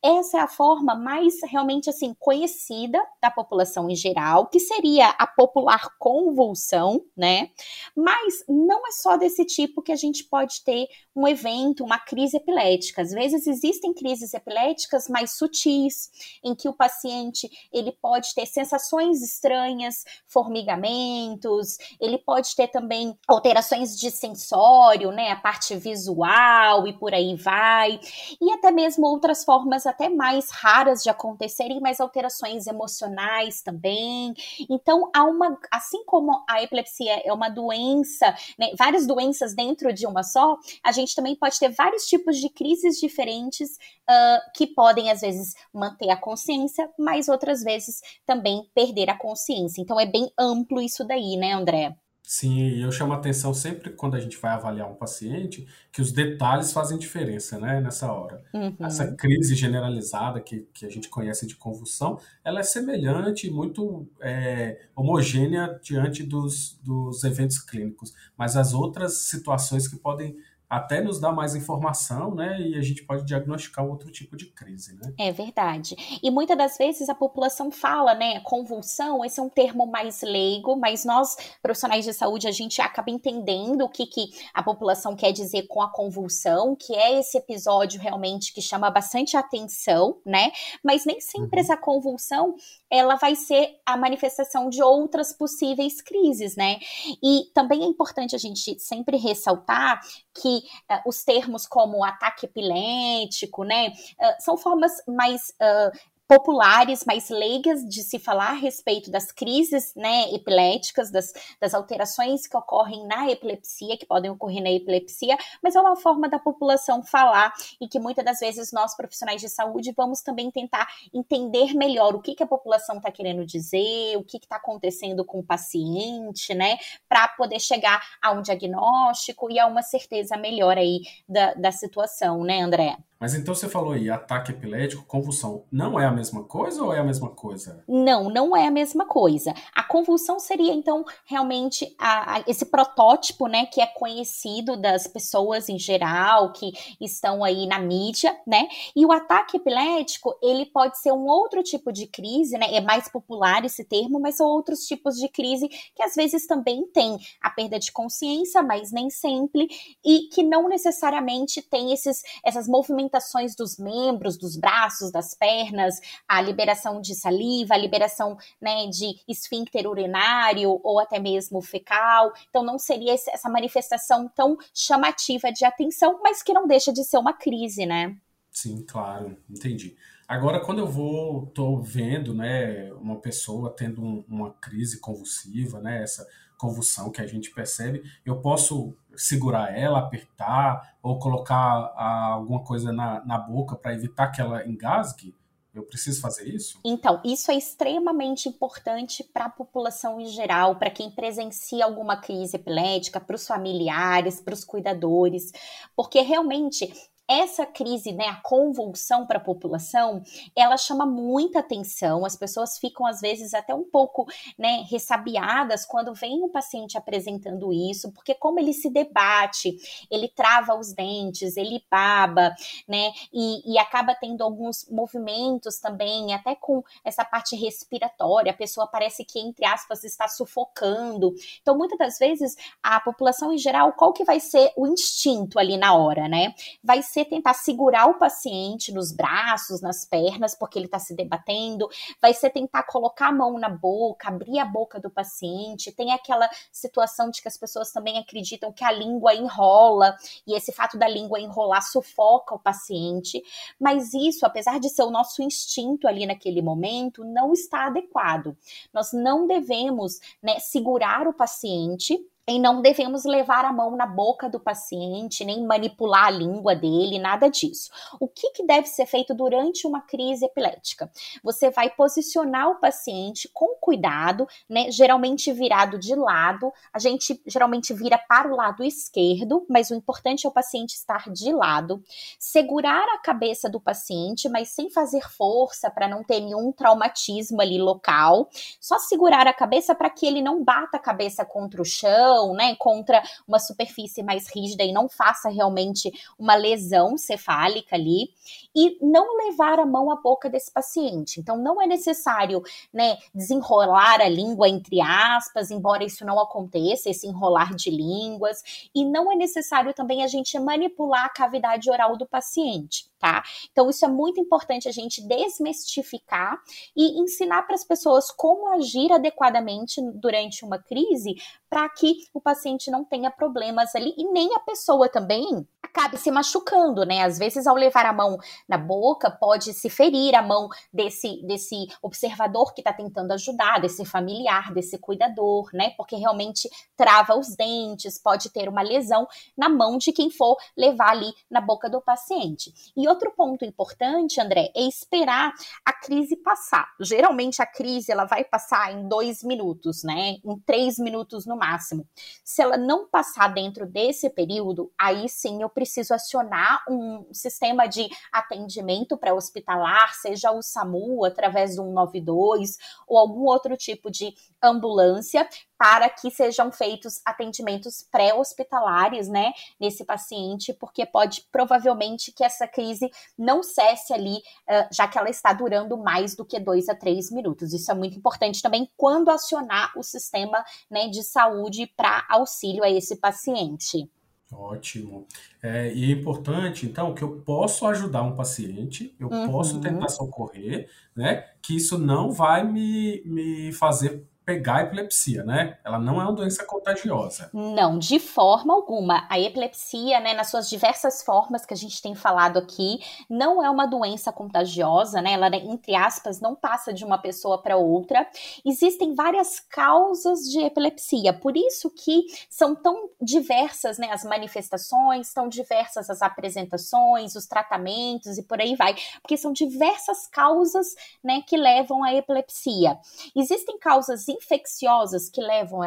Essa 0.03 0.38
é 0.38 0.41
a 0.41 0.49
forma 0.49 0.94
mais 0.94 1.35
realmente 1.44 1.91
assim 1.91 2.14
conhecida 2.19 2.99
da 3.20 3.31
população 3.31 3.91
em 3.91 3.94
geral, 3.94 4.47
que 4.47 4.58
seria 4.58 5.08
a 5.11 5.26
popular 5.26 5.97
convulsão, 5.99 7.05
né? 7.17 7.50
Mas 7.94 8.44
não 8.49 8.87
é 8.87 8.93
só 8.93 9.17
desse 9.17 9.44
tipo 9.44 9.82
que 9.82 9.93
a 9.93 9.97
gente 9.97 10.25
pode 10.25 10.62
ter 10.64 10.88
um 11.14 11.26
evento, 11.29 11.85
uma 11.85 11.99
crise 11.99 12.37
epilética. 12.37 13.02
Às 13.02 13.11
vezes 13.11 13.47
existem 13.47 13.93
crises 13.93 14.32
epiléticas 14.32 15.09
mais 15.09 15.32
sutis, 15.32 16.11
em 16.43 16.55
que 16.55 16.69
o 16.69 16.73
paciente 16.73 17.49
ele 17.73 17.93
pode 17.93 18.35
ter 18.35 18.47
sensações 18.47 19.23
estranhas, 19.23 20.05
formigamentos, 20.26 21.79
ele 22.00 22.19
pode 22.19 22.55
ter 22.55 22.69
também 22.69 23.19
alterações 23.26 23.99
de 23.99 24.11
sensório, 24.11 25.11
né, 25.11 25.31
a 25.31 25.37
parte 25.37 25.76
visual 25.76 26.45
e 26.87 26.93
por 26.93 27.14
aí 27.14 27.34
vai. 27.34 27.98
E 28.40 28.52
até 28.52 28.70
mesmo 28.70 29.06
outras 29.06 29.44
formas 29.44 29.87
até 29.87 30.08
mais 30.08 30.50
raras 30.50 31.02
de 31.02 31.10
acontecerem, 31.10 31.81
mas 31.81 32.00
alterações 32.00 32.66
emocionais 32.66 33.62
também. 33.62 34.34
Então, 34.69 35.10
há 35.14 35.25
uma, 35.25 35.58
assim 35.70 36.04
como 36.04 36.44
a 36.48 36.62
epilepsia 36.62 37.22
é 37.25 37.32
uma 37.32 37.48
doença, 37.48 38.34
né, 38.58 38.70
várias 38.78 39.06
doenças 39.06 39.54
dentro 39.54 39.93
de 39.93 40.06
uma 40.06 40.22
só, 40.22 40.56
a 40.82 40.93
gente 40.93 41.14
também 41.14 41.34
pode 41.34 41.58
ter 41.58 41.69
vários 41.70 42.06
tipos 42.06 42.37
de 42.38 42.49
crises 42.49 42.99
diferentes 42.99 43.76
uh, 44.08 44.50
que 44.54 44.66
podem, 44.66 45.10
às 45.10 45.20
vezes, 45.20 45.54
manter 45.72 46.10
a 46.10 46.16
consciência, 46.16 46.90
mas 46.99 47.28
outras 47.28 47.62
vezes 47.62 48.00
também 48.25 48.69
perder 48.75 49.10
a 49.10 49.19
consciência. 49.19 49.81
Então, 49.81 49.99
é 49.99 50.06
bem 50.06 50.31
amplo 50.38 50.81
isso 50.81 51.04
daí, 51.04 51.37
né, 51.37 51.52
André? 51.52 51.96
Sim, 52.28 52.82
eu 52.82 52.90
chamo 52.90 53.12
a 53.12 53.17
atenção 53.19 53.55
sempre 53.55 53.90
quando 53.90 54.17
a 54.17 54.19
gente 54.19 54.37
vai 54.37 54.50
avaliar 54.50 54.90
um 54.90 54.96
paciente 54.96 55.64
que 55.93 56.02
os 56.02 56.11
detalhes 56.11 56.73
fazem 56.73 56.99
diferença, 56.99 57.56
né, 57.56 57.81
nessa 57.81 58.12
hora. 58.12 58.43
Uhum. 58.52 58.75
Essa 58.81 59.12
crise 59.14 59.55
generalizada 59.55 60.40
que, 60.40 60.67
que 60.75 60.84
a 60.84 60.90
gente 60.90 61.08
conhece 61.08 61.46
de 61.46 61.55
convulsão, 61.55 62.19
ela 62.44 62.58
é 62.58 62.64
semelhante, 62.64 63.49
muito 63.49 64.08
é, 64.20 64.87
homogênea 64.96 65.78
diante 65.81 66.25
dos, 66.25 66.76
dos 66.82 67.23
eventos 67.23 67.61
clínicos, 67.61 68.12
mas 68.37 68.56
as 68.56 68.75
outras 68.75 69.19
situações 69.28 69.87
que 69.87 69.94
podem 69.94 70.37
até 70.68 71.00
nos 71.00 71.20
dá 71.20 71.32
mais 71.32 71.54
informação, 71.54 72.34
né? 72.34 72.60
E 72.60 72.76
a 72.76 72.82
gente 72.82 73.04
pode 73.04 73.24
diagnosticar 73.24 73.84
outro 73.84 74.10
tipo 74.10 74.36
de 74.36 74.46
crise, 74.46 74.94
né? 74.96 75.12
É 75.18 75.32
verdade. 75.32 75.96
E 76.22 76.30
muitas 76.30 76.56
das 76.56 76.76
vezes 76.76 77.08
a 77.08 77.14
população 77.14 77.70
fala, 77.70 78.14
né? 78.14 78.40
Convulsão, 78.40 79.24
esse 79.24 79.38
é 79.38 79.42
um 79.42 79.48
termo 79.48 79.86
mais 79.86 80.22
leigo, 80.22 80.76
mas 80.76 81.04
nós, 81.04 81.36
profissionais 81.62 82.04
de 82.04 82.12
saúde, 82.12 82.48
a 82.48 82.52
gente 82.52 82.80
acaba 82.80 83.10
entendendo 83.10 83.82
o 83.82 83.88
que, 83.88 84.06
que 84.06 84.28
a 84.52 84.62
população 84.62 85.14
quer 85.14 85.32
dizer 85.32 85.66
com 85.68 85.80
a 85.80 85.90
convulsão, 85.90 86.74
que 86.74 86.94
é 86.94 87.18
esse 87.18 87.38
episódio 87.38 88.00
realmente 88.00 88.52
que 88.52 88.60
chama 88.60 88.90
bastante 88.90 89.36
atenção, 89.36 90.18
né? 90.24 90.50
Mas 90.82 91.04
nem 91.04 91.20
sempre 91.20 91.60
uhum. 91.60 91.64
essa 91.64 91.76
convulsão 91.76 92.54
ela 92.91 93.17
vai 93.17 93.35
ser 93.35 93.79
a 93.85 93.97
manifestação 93.97 94.69
de 94.69 94.83
outras 94.83 95.33
possíveis 95.33 96.00
crises, 96.00 96.56
né? 96.56 96.79
E 97.23 97.50
também 97.53 97.83
é 97.83 97.87
importante 97.87 98.35
a 98.35 98.38
gente 98.38 98.79
sempre 98.79 99.17
ressaltar 99.17 100.00
que 100.35 100.59
uh, 100.59 101.09
os 101.09 101.25
termos 101.25 101.67
como 101.67 102.05
ataque 102.05 102.47
epilético, 102.47 103.65
né, 103.65 103.88
uh, 103.88 104.43
são 104.43 104.56
formas 104.56 104.93
mais 105.06 105.50
uh, 105.61 106.15
populares, 106.28 107.05
mais 107.05 107.31
leigas 107.31 107.84
de 107.87 108.02
se 108.02 108.19
falar 108.19 108.50
a 108.50 108.55
respeito 108.55 109.11
das 109.11 109.31
crises 109.31 109.94
né, 109.94 110.32
epiléticas, 110.34 111.11
das, 111.11 111.32
das 111.61 111.73
alterações 111.73 112.46
que 112.46 112.56
ocorrem 112.56 113.06
na 113.06 113.31
epilepsia, 113.31 113.96
que 113.96 114.06
podem 114.06 114.31
ocorrer 114.31 114.62
na 114.62 114.70
epilepsia, 114.70 115.37
mas 115.62 115.76
é 115.76 115.81
uma 115.81 115.96
forma 115.96 116.28
da 116.28 116.38
população 116.38 117.02
falar 117.02 117.52
e 117.81 117.88
que 117.88 117.99
muitas 117.99 118.25
das 118.25 118.40
vezes 118.40 118.73
nós, 118.73 118.96
profissionais 118.96 119.40
de 119.40 119.49
saúde, 119.49 119.93
vamos 119.96 120.20
também 120.20 120.50
tentar 120.50 120.88
entender 121.14 121.75
melhor 121.75 122.14
o 122.14 122.20
que, 122.20 122.34
que 122.34 122.43
a 122.43 122.46
população 122.46 122.96
está 122.96 123.11
querendo 123.11 123.46
dizer, 123.46 124.17
o 124.17 124.25
que 124.25 124.38
está 124.38 124.56
acontecendo 124.56 125.25
com 125.25 125.38
o 125.38 125.44
paciente, 125.44 126.55
né, 126.55 126.76
para 127.08 127.28
poder 127.28 127.61
chegar 127.61 128.02
a 128.20 128.32
um 128.32 128.43
diagnóstico 128.43 129.50
e 129.50 129.58
a 129.58 129.67
uma 129.67 129.82
certeza 129.82 130.37
melhor 130.37 130.76
aí 130.76 131.02
da, 131.28 131.55
da 131.55 131.70
situação, 131.70 132.43
né, 132.43 132.61
André? 132.61 132.96
Mas 133.18 133.34
então 133.34 133.54
você 133.54 133.66
falou 133.66 133.92
aí, 133.92 134.10
ataque 134.10 134.52
epilético, 134.52 135.04
convulsão. 135.06 135.64
Não 135.72 135.98
é 135.98 136.04
a 136.04 136.10
mesma 136.10 136.44
coisa 136.44 136.82
ou 136.84 136.92
é 136.92 136.98
a 136.98 137.04
mesma 137.04 137.30
coisa? 137.30 137.82
Não, 137.88 138.28
não 138.28 138.54
é 138.54 138.66
a 138.66 138.70
mesma 138.70 139.06
coisa. 139.06 139.54
A 139.74 139.82
convulsão 139.82 140.38
seria, 140.38 140.72
então, 140.72 141.02
realmente 141.24 141.94
a, 141.98 142.36
a, 142.36 142.44
esse 142.46 142.66
protótipo, 142.66 143.46
né, 143.46 143.64
que 143.66 143.80
é 143.80 143.86
conhecido 143.86 144.76
das 144.76 145.06
pessoas 145.06 145.70
em 145.70 145.78
geral, 145.78 146.52
que 146.52 146.72
estão 147.00 147.42
aí 147.42 147.66
na 147.66 147.78
mídia, 147.78 148.38
né? 148.46 148.68
E 148.94 149.06
o 149.06 149.12
ataque 149.12 149.56
epilético, 149.56 150.38
ele 150.42 150.66
pode 150.66 150.98
ser 150.98 151.12
um 151.12 151.26
outro 151.26 151.62
tipo 151.62 151.90
de 151.90 152.06
crise, 152.06 152.58
né? 152.58 152.74
É 152.74 152.82
mais 152.82 153.08
popular 153.08 153.64
esse 153.64 153.84
termo, 153.84 154.20
mas 154.20 154.36
são 154.36 154.46
outros 154.46 154.80
tipos 154.80 155.16
de 155.16 155.28
crise 155.28 155.68
que 155.68 156.02
às 156.02 156.14
vezes 156.14 156.46
também 156.46 156.86
tem 156.88 157.16
a 157.40 157.48
perda 157.48 157.78
de 157.78 157.90
consciência, 157.90 158.62
mas 158.62 158.92
nem 158.92 159.08
sempre, 159.08 159.68
e 160.04 160.28
que 160.28 160.42
não 160.42 160.68
necessariamente 160.68 161.62
tem 161.62 161.94
esses, 161.94 162.22
essas 162.44 162.68
movimentações 162.68 163.06
movimentações 163.06 163.55
dos 163.55 163.79
membros, 163.79 164.37
dos 164.37 164.56
braços, 164.56 165.11
das 165.11 165.35
pernas, 165.35 166.00
a 166.29 166.41
liberação 166.41 167.00
de 167.00 167.14
saliva, 167.14 167.75
a 167.75 167.79
liberação 167.79 168.37
né, 168.61 168.87
de 168.88 169.20
esfíncter 169.29 169.88
urinário 169.88 170.81
ou 170.82 170.99
até 170.99 171.19
mesmo 171.19 171.62
fecal. 171.62 172.32
Então, 172.49 172.62
não 172.62 172.79
seria 172.79 173.14
essa 173.14 173.49
manifestação 173.49 174.29
tão 174.35 174.56
chamativa 174.75 175.53
de 175.53 175.64
atenção, 175.64 176.20
mas 176.23 176.43
que 176.43 176.53
não 176.53 176.67
deixa 176.67 176.93
de 176.93 177.05
ser 177.05 177.19
uma 177.19 177.32
crise, 177.32 177.87
né? 177.87 178.17
Sim, 178.50 178.85
claro, 178.87 179.37
entendi. 179.49 179.97
Agora, 180.26 180.61
quando 180.61 180.81
eu 180.81 180.88
vou, 180.88 181.47
tô 181.47 181.79
vendo, 181.79 182.35
né, 182.35 182.93
uma 182.94 183.20
pessoa 183.20 183.70
tendo 183.70 184.02
um, 184.02 184.25
uma 184.29 184.52
crise 184.55 184.99
convulsiva, 184.99 185.81
né, 185.81 186.02
essa 186.02 186.26
convulsão 186.58 187.11
que 187.11 187.20
a 187.20 187.26
gente 187.26 187.50
percebe, 187.50 188.03
eu 188.25 188.41
posso 188.41 188.94
segurar 189.14 189.76
ela, 189.76 189.99
apertar 189.99 190.97
ou 191.03 191.19
colocar 191.19 191.93
ah, 191.97 192.32
alguma 192.32 192.62
coisa 192.62 192.93
na, 192.93 193.25
na 193.25 193.38
boca 193.38 193.76
para 193.76 193.94
evitar 193.94 194.29
que 194.29 194.41
ela 194.41 194.67
engasgue? 194.67 195.35
Eu 195.75 195.82
preciso 195.82 196.23
fazer 196.23 196.49
isso? 196.49 196.81
Então, 196.82 197.20
isso 197.23 197.50
é 197.50 197.55
extremamente 197.55 198.49
importante 198.49 199.23
para 199.23 199.44
a 199.44 199.50
população 199.50 200.19
em 200.19 200.26
geral, 200.26 200.76
para 200.76 200.88
quem 200.88 201.11
presencia 201.11 201.85
alguma 201.85 202.17
crise 202.17 202.56
epilética, 202.56 203.20
para 203.20 203.37
os 203.37 203.47
familiares, 203.47 204.41
para 204.41 204.55
os 204.55 204.64
cuidadores, 204.64 205.52
porque 205.94 206.23
realmente 206.23 206.91
essa 207.28 207.67
crise, 207.67 208.12
né, 208.12 208.26
a 208.26 208.37
convulsão 208.37 209.26
para 209.26 209.38
a 209.38 209.43
população, 209.43 210.23
ela 210.55 210.76
chama 210.76 211.05
muita 211.05 211.58
atenção. 211.58 212.25
As 212.25 212.37
pessoas 212.37 212.78
ficam 212.78 213.06
às 213.06 213.20
vezes 213.20 213.52
até 213.55 213.75
um 213.75 213.84
pouco, 213.84 214.26
né, 214.58 214.84
ressabiadas 214.90 215.84
quando 215.84 216.14
vem 216.14 216.43
um 216.43 216.49
paciente 216.49 216.96
apresentando 216.96 217.73
isso, 217.73 218.12
porque 218.12 218.34
como 218.34 218.61
ele 218.61 218.73
se 218.73 218.90
debate, 218.90 219.76
ele 220.11 220.28
trava 220.28 220.75
os 220.75 220.93
dentes, 220.93 221.56
ele 221.56 221.82
baba, 221.90 222.55
né, 222.87 223.12
e, 223.32 223.73
e 223.75 223.78
acaba 223.78 224.14
tendo 224.14 224.43
alguns 224.43 224.88
movimentos 224.90 225.78
também, 225.78 226.32
até 226.32 226.55
com 226.55 226.82
essa 227.05 227.25
parte 227.25 227.56
respiratória, 227.56 228.52
a 228.52 228.56
pessoa 228.56 228.87
parece 228.87 229.25
que 229.25 229.38
entre 229.40 229.64
aspas 229.64 230.05
está 230.05 230.28
sufocando. 230.28 231.34
Então, 231.61 231.76
muitas 231.76 231.99
das 231.99 232.19
vezes 232.19 232.56
a 232.82 233.00
população 233.00 233.52
em 233.52 233.58
geral, 233.58 233.93
qual 233.93 234.12
que 234.12 234.25
vai 234.25 234.40
ser 234.40 234.73
o 234.76 234.87
instinto 234.87 235.58
ali 235.58 235.76
na 235.76 235.94
hora, 235.94 236.28
né? 236.28 236.55
Vai 236.82 237.02
tentar 237.24 237.54
segurar 237.54 238.06
o 238.06 238.18
paciente 238.18 238.92
nos 238.92 239.12
braços, 239.12 239.80
nas 239.80 240.04
pernas, 240.04 240.54
porque 240.54 240.78
ele 240.78 240.86
está 240.86 240.98
se 240.98 241.14
debatendo, 241.14 241.88
vai 242.20 242.34
ser 242.34 242.50
tentar 242.50 242.82
colocar 242.84 243.28
a 243.28 243.32
mão 243.32 243.58
na 243.58 243.68
boca, 243.68 244.28
abrir 244.28 244.58
a 244.58 244.64
boca 244.64 245.00
do 245.00 245.11
paciente. 245.11 245.92
Tem 245.92 246.12
aquela 246.12 246.49
situação 246.70 247.30
de 247.30 247.40
que 247.40 247.49
as 247.49 247.56
pessoas 247.56 247.92
também 247.92 248.18
acreditam 248.18 248.73
que 248.73 248.85
a 248.85 248.92
língua 248.92 249.35
enrola, 249.35 250.16
e 250.46 250.54
esse 250.54 250.73
fato 250.73 250.99
da 250.99 251.08
língua 251.08 251.40
enrolar 251.40 251.82
sufoca 251.82 252.54
o 252.54 252.58
paciente, 252.58 253.42
mas 253.80 254.12
isso, 254.14 254.44
apesar 254.44 254.78
de 254.78 254.88
ser 254.88 255.02
o 255.02 255.11
nosso 255.11 255.42
instinto 255.42 256.06
ali 256.06 256.26
naquele 256.26 256.62
momento, 256.62 257.25
não 257.25 257.52
está 257.52 257.87
adequado. 257.87 258.56
Nós 258.92 259.12
não 259.12 259.46
devemos 259.46 260.20
né, 260.42 260.58
segurar 260.58 261.26
o 261.26 261.32
paciente 261.32 262.18
e 262.49 262.61
não 262.61 262.81
devemos 262.81 263.25
levar 263.25 263.65
a 263.65 263.73
mão 263.73 263.97
na 263.97 264.07
boca 264.07 264.49
do 264.49 264.61
paciente, 264.61 265.45
nem 265.45 265.67
manipular 265.67 266.26
a 266.26 266.31
língua 266.31 266.76
dele, 266.76 267.19
nada 267.19 267.50
disso. 267.50 267.91
O 268.21 268.29
que, 268.29 268.50
que 268.53 268.65
deve 268.65 268.87
ser 268.87 269.05
feito 269.07 269.35
durante 269.35 269.85
uma 269.85 270.00
crise 270.00 270.45
epilética? 270.45 271.11
Você 271.43 271.71
vai 271.71 271.91
posicionar 271.91 272.71
o 272.71 272.76
paciente 272.76 273.50
com 273.53 273.75
cuidado, 273.81 274.47
né? 274.69 274.93
Geralmente 274.93 275.53
virado 275.53 275.99
de 275.99 276.15
lado. 276.15 276.73
A 276.93 277.00
gente 277.00 277.41
geralmente 277.47 277.93
vira 277.93 278.17
para 278.17 278.49
o 278.49 278.55
lado 278.55 278.85
esquerdo, 278.85 279.67
mas 279.69 279.91
o 279.91 279.95
importante 279.95 280.47
é 280.47 280.49
o 280.49 280.53
paciente 280.53 280.95
estar 280.95 281.29
de 281.29 281.53
lado. 281.53 282.00
Segurar 282.38 283.09
a 283.15 283.19
cabeça 283.19 283.69
do 283.69 283.81
paciente, 283.81 284.49
mas 284.49 284.69
sem 284.69 284.88
fazer 284.88 285.29
força 285.29 285.91
para 285.91 286.07
não 286.07 286.23
ter 286.23 286.38
nenhum 286.38 286.71
traumatismo 286.71 287.61
ali 287.61 287.76
local. 287.76 288.49
Só 288.81 289.00
segurar 289.00 289.49
a 289.49 289.53
cabeça 289.53 289.97
para 289.97 290.11
que 290.11 290.25
ele 290.25 290.41
não 290.41 290.62
bata 290.62 290.97
a 290.97 291.00
cabeça 291.00 291.45
contra 291.45 291.83
o 291.83 291.85
chão 291.85 292.36
né, 292.55 292.75
contra 292.76 293.23
uma 293.47 293.59
superfície 293.59 294.23
mais 294.23 294.49
rígida 294.49 294.83
e 294.83 294.93
não 294.93 295.09
faça 295.09 295.49
realmente 295.49 296.12
uma 296.38 296.55
lesão 296.55 297.16
cefálica 297.16 297.97
ali 297.97 298.31
e 298.75 298.99
não 299.00 299.37
levar 299.37 299.78
a 299.78 299.87
mão 299.87 300.11
à 300.11 300.16
boca 300.16 300.49
desse 300.49 300.71
paciente. 300.73 301.40
Então 301.40 301.57
não 301.57 301.81
é 301.81 301.87
necessário, 301.87 302.62
né, 302.93 303.16
desenrolar 303.35 304.21
a 304.21 304.28
língua 304.28 304.69
entre 304.69 305.00
aspas, 305.00 305.71
embora 305.71 306.05
isso 306.05 306.25
não 306.25 306.38
aconteça, 306.38 307.11
esse 307.11 307.26
enrolar 307.26 307.75
de 307.75 307.90
línguas, 307.90 308.88
e 308.95 309.05
não 309.05 309.31
é 309.33 309.37
necessário 309.37 309.95
também 309.95 310.23
a 310.23 310.26
gente 310.26 310.59
manipular 310.59 311.25
a 311.25 311.31
cavidade 311.31 311.90
oral 311.90 312.16
do 312.16 312.26
paciente 312.26 313.07
tá? 313.19 313.43
Então, 313.73 313.88
isso 313.90 314.05
é 314.05 314.09
muito 314.09 314.40
importante 314.40 314.88
a 314.88 314.93
gente 314.93 315.23
desmistificar 315.23 316.61
e 316.95 317.21
ensinar 317.21 317.62
para 317.62 317.75
as 317.75 317.85
pessoas 317.85 318.31
como 318.31 318.69
agir 318.69 319.11
adequadamente 319.12 320.00
durante 320.14 320.64
uma 320.64 320.78
crise 320.78 321.35
para 321.69 321.88
que 321.88 322.25
o 322.33 322.40
paciente 322.40 322.90
não 322.90 323.04
tenha 323.04 323.30
problemas 323.30 323.95
ali 323.95 324.14
e 324.16 324.25
nem 324.30 324.54
a 324.54 324.61
pessoa 324.61 325.09
também 325.09 325.66
acabe 325.97 326.18
se 326.18 326.30
machucando, 326.30 327.06
né? 327.06 327.23
Às 327.23 327.38
vezes, 327.38 327.66
ao 327.66 327.75
levar 327.75 328.04
a 328.04 328.12
mão 328.12 328.37
na 328.68 328.76
boca, 328.76 329.30
pode 329.30 329.73
se 329.73 329.88
ferir 329.88 330.35
a 330.35 330.42
mão 330.42 330.68
desse, 330.92 331.42
desse 331.47 331.87
observador 332.02 332.75
que 332.75 332.83
está 332.83 332.92
tentando 332.92 333.33
ajudar, 333.33 333.80
desse 333.80 334.04
familiar, 334.04 334.75
desse 334.75 334.99
cuidador, 334.99 335.71
né? 335.73 335.90
Porque 335.97 336.14
realmente 336.16 336.68
trava 336.97 337.38
os 337.38 337.56
dentes, 337.56 338.18
pode 338.18 338.50
ter 338.50 338.68
uma 338.68 338.83
lesão 338.83 339.26
na 339.56 339.68
mão 339.68 339.97
de 339.97 340.12
quem 340.12 340.30
for 340.30 340.56
levar 340.76 341.11
ali 341.11 341.33
na 341.50 341.61
boca 341.61 341.88
do 341.88 342.00
paciente. 342.00 342.73
E 342.95 343.09
outro 343.09 343.33
ponto 343.35 343.64
importante, 343.64 344.40
André, 344.40 344.71
é 344.76 344.83
esperar 344.83 345.52
a 345.85 345.92
crise 345.92 346.37
passar. 346.37 346.88
Geralmente 347.00 347.62
a 347.62 347.66
crise 347.66 348.12
ela 348.12 348.25
vai 348.25 348.45
passar 348.45 348.92
em 348.92 349.09
dois 349.09 349.42
minutos, 349.42 350.02
né? 350.02 350.37
Em 350.45 350.59
três 350.66 350.99
minutos 350.99 351.47
no 351.47 351.56
máximo. 351.56 352.06
Se 352.44 352.62
ela 352.62 352.76
não 352.76 353.08
passar 353.08 353.49
dentro 353.49 353.87
desse 353.87 354.30
período, 354.30 354.92
aí 354.99 355.28
sim 355.28 355.62
eu 355.62 355.68
preciso 355.68 356.14
acionar 356.14 356.82
um 356.88 357.26
sistema 357.32 357.87
de 357.87 358.08
atendimento 358.32 359.16
pré-hospitalar, 359.16 360.14
seja 360.14 360.50
o 360.52 360.62
SAMU 360.62 361.25
através 361.25 361.76
do 361.76 361.82
192 361.82 362.78
ou 363.06 363.18
algum 363.18 363.44
outro 363.44 363.76
tipo 363.76 364.11
de 364.11 364.35
ambulância 364.62 365.49
para 365.78 366.09
que 366.09 366.30
sejam 366.30 366.73
feitos 366.73 367.21
atendimentos 367.25 368.06
pré-hospitalares, 368.11 369.28
né, 369.28 369.52
nesse 369.78 370.04
paciente, 370.04 370.73
porque 370.73 371.04
pode 371.04 371.47
provavelmente 371.52 372.33
que 372.33 372.45
essa 372.45 372.66
crise 372.66 373.11
não 373.37 373.62
cesse 373.62 374.12
ali, 374.12 374.37
uh, 374.37 374.88
já 374.92 375.06
que 375.06 375.18
ela 375.18 375.30
está 375.30 375.52
durando 375.52 375.97
mais 375.97 376.35
do 376.35 376.45
que 376.45 376.59
dois 376.59 376.88
a 376.88 376.95
três 376.95 377.30
minutos. 377.30 377.73
Isso 377.73 377.90
é 377.90 377.95
muito 377.95 378.16
importante 378.16 378.62
também 378.62 378.90
quando 378.97 379.30
acionar 379.30 379.92
o 379.97 380.02
sistema, 380.02 380.64
né, 380.90 381.09
de 381.09 381.23
saúde 381.23 381.87
para 381.97 382.25
auxílio 382.28 382.83
a 382.83 382.90
esse 382.90 383.16
paciente. 383.16 384.11
Ótimo. 384.52 385.26
É, 385.61 385.92
e 385.92 386.04
é 386.04 386.14
importante, 386.14 386.87
então, 386.87 387.12
que 387.12 387.23
eu 387.23 387.40
posso 387.40 387.85
ajudar 387.88 388.23
um 388.23 388.37
paciente, 388.37 389.14
eu 389.18 389.28
uhum. 389.28 389.50
posso 389.50 389.80
tentar 389.80 390.09
socorrer, 390.09 390.88
né? 391.16 391.45
Que 391.61 391.76
isso 391.76 391.99
não 391.99 392.30
vai 392.30 392.62
me, 392.62 393.23
me 393.25 393.73
fazer 393.73 394.25
pegar 394.47 394.76
a 394.76 394.83
epilepsia, 394.83 395.43
né? 395.43 395.76
Ela 395.85 395.99
não 395.99 396.21
é 396.21 396.25
uma 396.25 396.33
doença 396.33 396.65
contagiosa. 396.65 397.50
Não, 397.53 397.99
de 397.99 398.21
forma 398.21 398.73
alguma. 398.73 399.26
A 399.29 399.41
epilepsia, 399.41 400.21
né, 400.21 400.35
nas 400.35 400.50
suas 400.50 400.71
diversas 400.71 401.25
formas 401.25 401.67
que 401.67 401.75
a 401.75 401.76
gente 401.76 402.00
tem 402.00 402.15
falado 402.15 402.57
aqui, 402.57 403.00
não 403.29 403.62
é 403.62 403.69
uma 403.69 403.87
doença 403.87 404.31
contagiosa, 404.31 405.21
né? 405.21 405.33
Ela, 405.33 405.49
entre 405.57 405.97
aspas, 405.97 406.41
não 406.41 406.55
passa 406.55 406.93
de 406.93 407.05
uma 407.05 407.19
pessoa 407.19 407.61
para 407.61 407.76
outra. 407.76 408.25
Existem 408.65 409.17
várias 409.17 409.59
causas 409.59 410.43
de 410.43 410.61
epilepsia, 410.61 411.33
por 411.33 411.57
isso 411.57 411.91
que 411.91 412.23
são 412.49 412.76
tão 412.76 413.11
diversas, 413.21 413.99
né, 413.99 414.12
as 414.12 414.23
manifestações, 414.23 415.33
tão 415.35 415.49
diversas 415.49 416.09
as 416.09 416.23
apresentações, 416.23 417.35
os 417.35 417.47
tratamentos 417.47 418.38
e 418.38 418.45
por 418.45 418.61
aí 418.61 418.76
vai, 418.76 418.95
porque 419.21 419.37
são 419.37 419.53
diversas 419.53 420.29
causas, 420.29 420.95
né, 421.25 421.43
que 421.45 421.57
levam 421.57 422.05
à 422.05 422.15
epilepsia. 422.15 422.97
Existem 423.35 423.76
causas 423.79 424.29
infecciosas 424.37 425.28
que 425.28 425.40
levam 425.40 425.81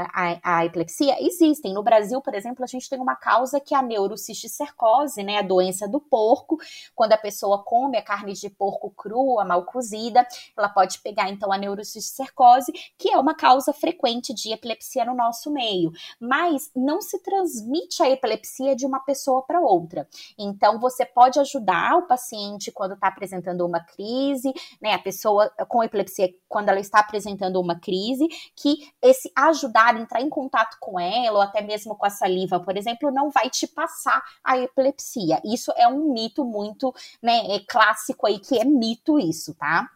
à 0.43 0.65
epilepsia 0.65 1.15
existem. 1.23 1.73
No 1.73 1.83
Brasil, 1.83 2.21
por 2.21 2.33
exemplo, 2.33 2.63
a 2.63 2.67
gente 2.67 2.89
tem 2.89 2.99
uma 2.99 3.15
causa 3.15 3.59
que 3.59 3.73
é 3.73 3.77
a 3.77 3.81
neurocisticercose, 3.81 5.23
né, 5.23 5.37
a 5.37 5.41
doença 5.41 5.87
do 5.87 5.99
porco. 5.99 6.57
Quando 6.95 7.13
a 7.13 7.17
pessoa 7.17 7.63
come 7.63 7.97
a 7.97 8.01
carne 8.01 8.33
de 8.33 8.49
porco 8.49 8.91
crua, 8.91 9.45
mal 9.45 9.63
cozida, 9.65 10.27
ela 10.57 10.69
pode 10.69 10.99
pegar 10.99 11.29
então 11.29 11.51
a 11.51 11.57
neurocisticercose, 11.57 12.71
que 12.97 13.09
é 13.09 13.17
uma 13.17 13.35
causa 13.35 13.71
frequente 13.71 14.33
de 14.33 14.51
epilepsia 14.51 15.05
no 15.05 15.15
nosso 15.15 15.51
meio. 15.51 15.91
Mas 16.19 16.71
não 16.75 17.01
se 17.01 17.21
transmite 17.21 18.01
a 18.01 18.09
epilepsia 18.09 18.75
de 18.75 18.85
uma 18.85 18.99
pessoa 18.99 19.41
para 19.43 19.61
outra. 19.61 20.07
Então, 20.37 20.79
você 20.79 21.05
pode 21.05 21.39
ajudar 21.39 21.97
o 21.97 22.07
paciente 22.07 22.71
quando 22.71 22.93
está 22.93 23.07
apresentando 23.07 23.65
uma 23.65 23.79
crise, 23.79 24.53
né, 24.81 24.93
a 24.93 24.99
pessoa 24.99 25.49
com 25.67 25.83
epilepsia 25.83 26.33
quando 26.47 26.69
ela 26.69 26.79
está 26.79 26.99
apresentando 26.99 27.59
uma 27.59 27.79
crise, 27.79 28.27
que 28.55 28.89
esse 29.01 29.31
ajudar, 29.35 29.99
entrar 29.99 30.21
em 30.21 30.29
contato 30.29 30.77
com 30.79 30.99
ela, 30.99 31.37
ou 31.37 31.41
até 31.41 31.61
mesmo 31.61 31.95
com 31.95 32.05
a 32.05 32.09
saliva, 32.09 32.59
por 32.59 32.77
exemplo, 32.77 33.11
não 33.11 33.29
vai 33.29 33.49
te 33.49 33.67
passar 33.67 34.23
a 34.43 34.57
epilepsia. 34.57 35.41
Isso 35.45 35.71
é 35.77 35.87
um 35.87 36.13
mito 36.13 36.43
muito 36.43 36.93
né, 37.21 37.55
é 37.55 37.59
clássico 37.59 38.27
aí, 38.27 38.39
que 38.39 38.57
é 38.57 38.65
mito 38.65 39.19
isso, 39.19 39.53
tá? 39.55 39.89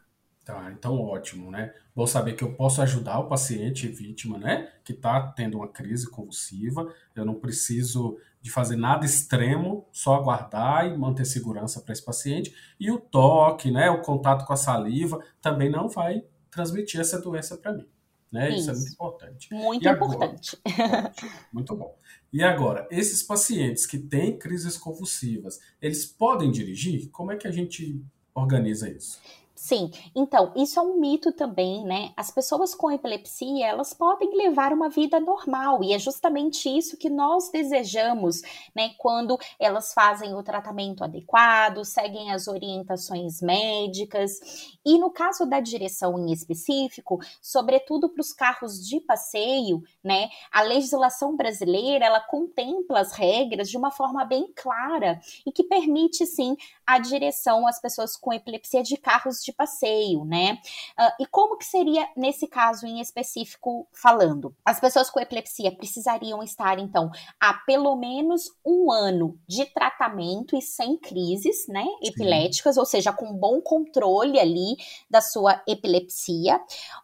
Tá, 0.45 0.69
então 0.77 1.00
ótimo, 1.00 1.50
né? 1.50 1.73
Vou 1.95 2.05
saber 2.05 2.33
que 2.33 2.43
eu 2.43 2.53
posso 2.53 2.81
ajudar 2.81 3.19
o 3.19 3.29
paciente 3.29 3.88
vítima, 3.88 4.38
né? 4.38 4.73
Que 4.83 4.91
está 4.91 5.27
tendo 5.27 5.57
uma 5.57 5.69
crise 5.69 6.09
convulsiva. 6.09 6.93
Eu 7.15 7.23
não 7.23 7.35
preciso 7.35 8.17
de 8.41 8.51
fazer 8.51 8.75
nada 8.75 9.05
extremo, 9.05 9.88
só 9.89 10.15
aguardar 10.15 10.85
e 10.85 10.97
manter 10.97 11.23
segurança 11.23 11.79
para 11.79 11.93
esse 11.93 12.03
paciente. 12.03 12.53
E 12.77 12.91
o 12.91 13.00
toque, 13.00 13.71
né? 13.71 13.89
O 13.89 14.01
contato 14.01 14.45
com 14.45 14.51
a 14.51 14.57
saliva 14.57 15.23
também 15.41 15.69
não 15.69 15.88
vai 15.88 16.25
transmitir 16.51 17.00
essa 17.00 17.21
doença 17.21 17.57
para 17.57 17.71
mim. 17.71 17.88
Né? 18.33 18.49
Isso. 18.49 18.71
Isso. 18.71 18.71
é 18.71 18.73
muito 18.73 18.93
importante. 18.93 19.53
Muito 19.53 19.87
importante. 19.87 20.57
muito 21.53 21.75
bom. 21.75 21.95
E 22.33 22.41
agora, 22.41 22.87
esses 22.89 23.21
pacientes 23.21 23.85
que 23.85 23.99
têm 23.99 24.39
crises 24.39 24.75
convulsivas, 24.75 25.59
eles 25.79 26.03
podem 26.03 26.51
dirigir? 26.51 27.09
Como 27.11 27.31
é 27.31 27.37
que 27.37 27.47
a 27.47 27.51
gente 27.51 28.03
organiza 28.33 28.89
isso? 28.89 29.21
Sim, 29.65 29.91
então, 30.13 30.51
isso 30.58 30.77
é 30.77 30.84
um 30.84 31.00
mito 31.00 31.32
também, 31.32 31.86
né? 31.86 32.12
As 32.17 32.29
pessoas 32.29 32.75
com 32.75 32.91
epilepsia, 32.91 33.65
elas 33.65 33.93
podem 33.93 34.36
levar 34.36 34.74
uma 34.74 34.89
vida 34.89 35.22
normal, 35.22 35.82
e 35.82 35.93
é 35.93 36.00
justamente 36.00 36.67
isso 36.67 36.98
que 36.98 37.10
nós 37.10 37.50
desejamos, 37.50 38.41
né? 38.75 38.89
Quando 38.98 39.39
elas 39.58 39.93
fazem 39.93 40.36
o 40.36 40.43
tratamento 40.43 41.01
adequado, 41.01 41.86
seguem 41.86 42.29
as 42.34 42.50
orientações 42.50 43.41
médicas. 43.41 44.77
E 44.86 44.98
no 45.00 45.10
caso 45.10 45.46
da 45.46 45.62
direção 45.62 46.20
em 46.20 46.34
específico, 46.34 47.22
sobretudo 47.41 48.10
para 48.10 48.20
os 48.20 48.34
carros 48.34 48.86
de 48.86 49.00
passeio, 49.00 49.82
né? 50.03 50.27
A 50.51 50.62
legislação 50.62 51.38
brasileira, 51.38 52.03
ela 52.03 52.20
contempla 52.20 53.00
as 53.00 53.13
regras 53.13 53.70
de 53.70 53.77
uma 53.77 53.91
forma 53.91 54.25
bem 54.25 54.51
clara 54.53 55.22
e 55.46 55.53
que 55.53 55.63
permite, 55.63 56.25
sim, 56.25 56.58
a 56.86 57.00
direção 57.00 57.65
às 57.65 57.79
pessoas 57.79 58.17
com 58.17 58.34
epilepsia 58.34 58.84
de 58.84 58.98
carros 58.98 59.41
de 59.41 59.52
passeio, 59.53 60.25
né? 60.25 60.60
Uh, 61.00 61.24
e 61.24 61.25
como 61.25 61.57
que 61.57 61.65
seria 61.65 62.07
nesse 62.15 62.48
caso 62.48 62.86
em 62.86 63.00
específico 63.00 63.88
falando? 63.93 64.55
As 64.65 64.79
pessoas 64.79 65.10
com 65.10 65.19
epilepsia 65.19 65.75
precisariam 65.75 66.41
estar, 66.43 66.79
então, 66.79 67.10
há 67.39 67.53
pelo 67.65 67.95
menos 67.95 68.51
um 68.65 68.91
ano 68.91 69.39
de 69.48 69.65
tratamento 69.65 70.55
e 70.55 70.62
sem 70.62 70.98
crises, 70.98 71.67
né? 71.67 71.86
Epiléticas, 72.01 72.75
Sim. 72.75 72.79
ou 72.79 72.86
seja, 72.86 73.13
com 73.13 73.33
bom 73.33 73.62
controle 73.62 74.39
ali 74.39 74.75
da 75.10 75.22
sua 75.22 75.62
epilepsia, 75.67 76.60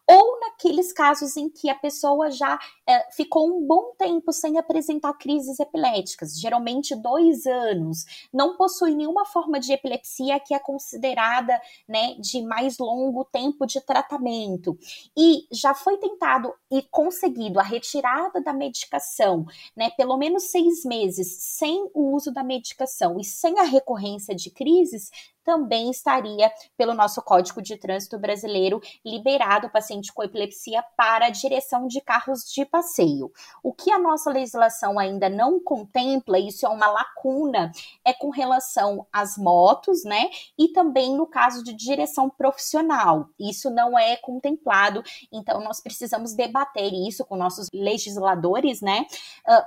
ou 0.08 0.40
naqueles 0.40 0.92
casos 0.92 1.38
em 1.38 1.50
que 1.50 1.70
a 1.70 1.76
pessoa 1.76 2.32
já 2.32 2.56
uh, 2.56 3.16
ficou 3.16 3.48
um 3.48 3.66
bom 3.66 3.94
tempo 3.98 4.32
sem 4.32 4.58
apresentar 4.58 5.14
crises 5.14 5.60
epiléticas, 5.60 6.40
geralmente 6.40 6.96
dois 6.96 7.46
anos, 7.46 8.06
não 8.34 8.58
possui 8.58 8.96
nenhuma 8.96 9.26
forma 9.26 9.60
de 9.60 9.74
epilepsia 9.74 10.40
que 10.40 10.54
é 10.54 10.60
considerada, 10.60 11.60
né, 11.88 12.16
de 12.20 12.39
de 12.40 12.46
mais 12.46 12.78
longo 12.78 13.26
tempo 13.26 13.66
de 13.66 13.82
tratamento. 13.82 14.78
E 15.18 15.46
já 15.52 15.74
foi 15.74 15.98
tentado 15.98 16.54
e 16.72 16.82
conseguido 16.84 17.60
a 17.60 17.64
retirada 17.64 18.42
da 18.42 18.54
medicação, 18.54 19.46
né, 19.76 19.90
pelo 19.92 20.18
menos 20.18 20.44
seis 20.44 20.84
meses 20.86 21.28
sem 21.40 21.90
o 21.94 22.16
uso 22.16 22.32
da 22.32 22.44
medicação 22.44 23.20
e 23.20 23.24
sem 23.24 23.60
a 23.60 23.64
recorrência 23.64 24.34
de 24.34 24.50
crises, 24.50 25.10
também 25.50 25.90
estaria, 25.90 26.54
pelo 26.78 26.94
nosso 26.94 27.24
Código 27.24 27.60
de 27.60 27.76
Trânsito 27.76 28.20
Brasileiro, 28.20 28.80
liberado 29.04 29.66
o 29.66 29.72
paciente 29.72 30.14
com 30.14 30.22
epilepsia 30.22 30.84
para 30.96 31.26
a 31.26 31.30
direção 31.32 31.88
de 31.88 32.00
carros 32.02 32.44
de 32.54 32.64
passeio. 32.68 33.32
O 33.64 33.74
que 33.74 33.92
a 33.92 33.98
nossa 33.98 34.30
legislação 34.30 35.00
ainda 35.00 35.28
não 35.28 35.60
contempla, 35.60 36.38
isso 36.38 36.68
é 36.68 36.70
uma 36.70 36.86
lacuna, 36.86 37.72
é 38.06 38.14
com 38.14 38.30
relação 38.30 39.08
às 39.12 39.40
motos, 39.40 40.04
né? 40.04 40.30
E 40.56 40.68
também 40.68 41.16
no 41.16 41.26
caso 41.26 41.64
de 41.64 41.74
direção 41.74 42.30
profissional. 42.30 43.28
Isso 43.40 43.72
não 43.72 43.98
é 43.98 44.18
contemplado, 44.18 45.02
então 45.34 45.62
nós 45.62 45.82
precisamos 45.82 46.36
debater 46.36 46.94
isso 46.94 47.26
com 47.26 47.36
nossos 47.36 47.70
legisladores, 47.74 48.82
né? 48.82 49.08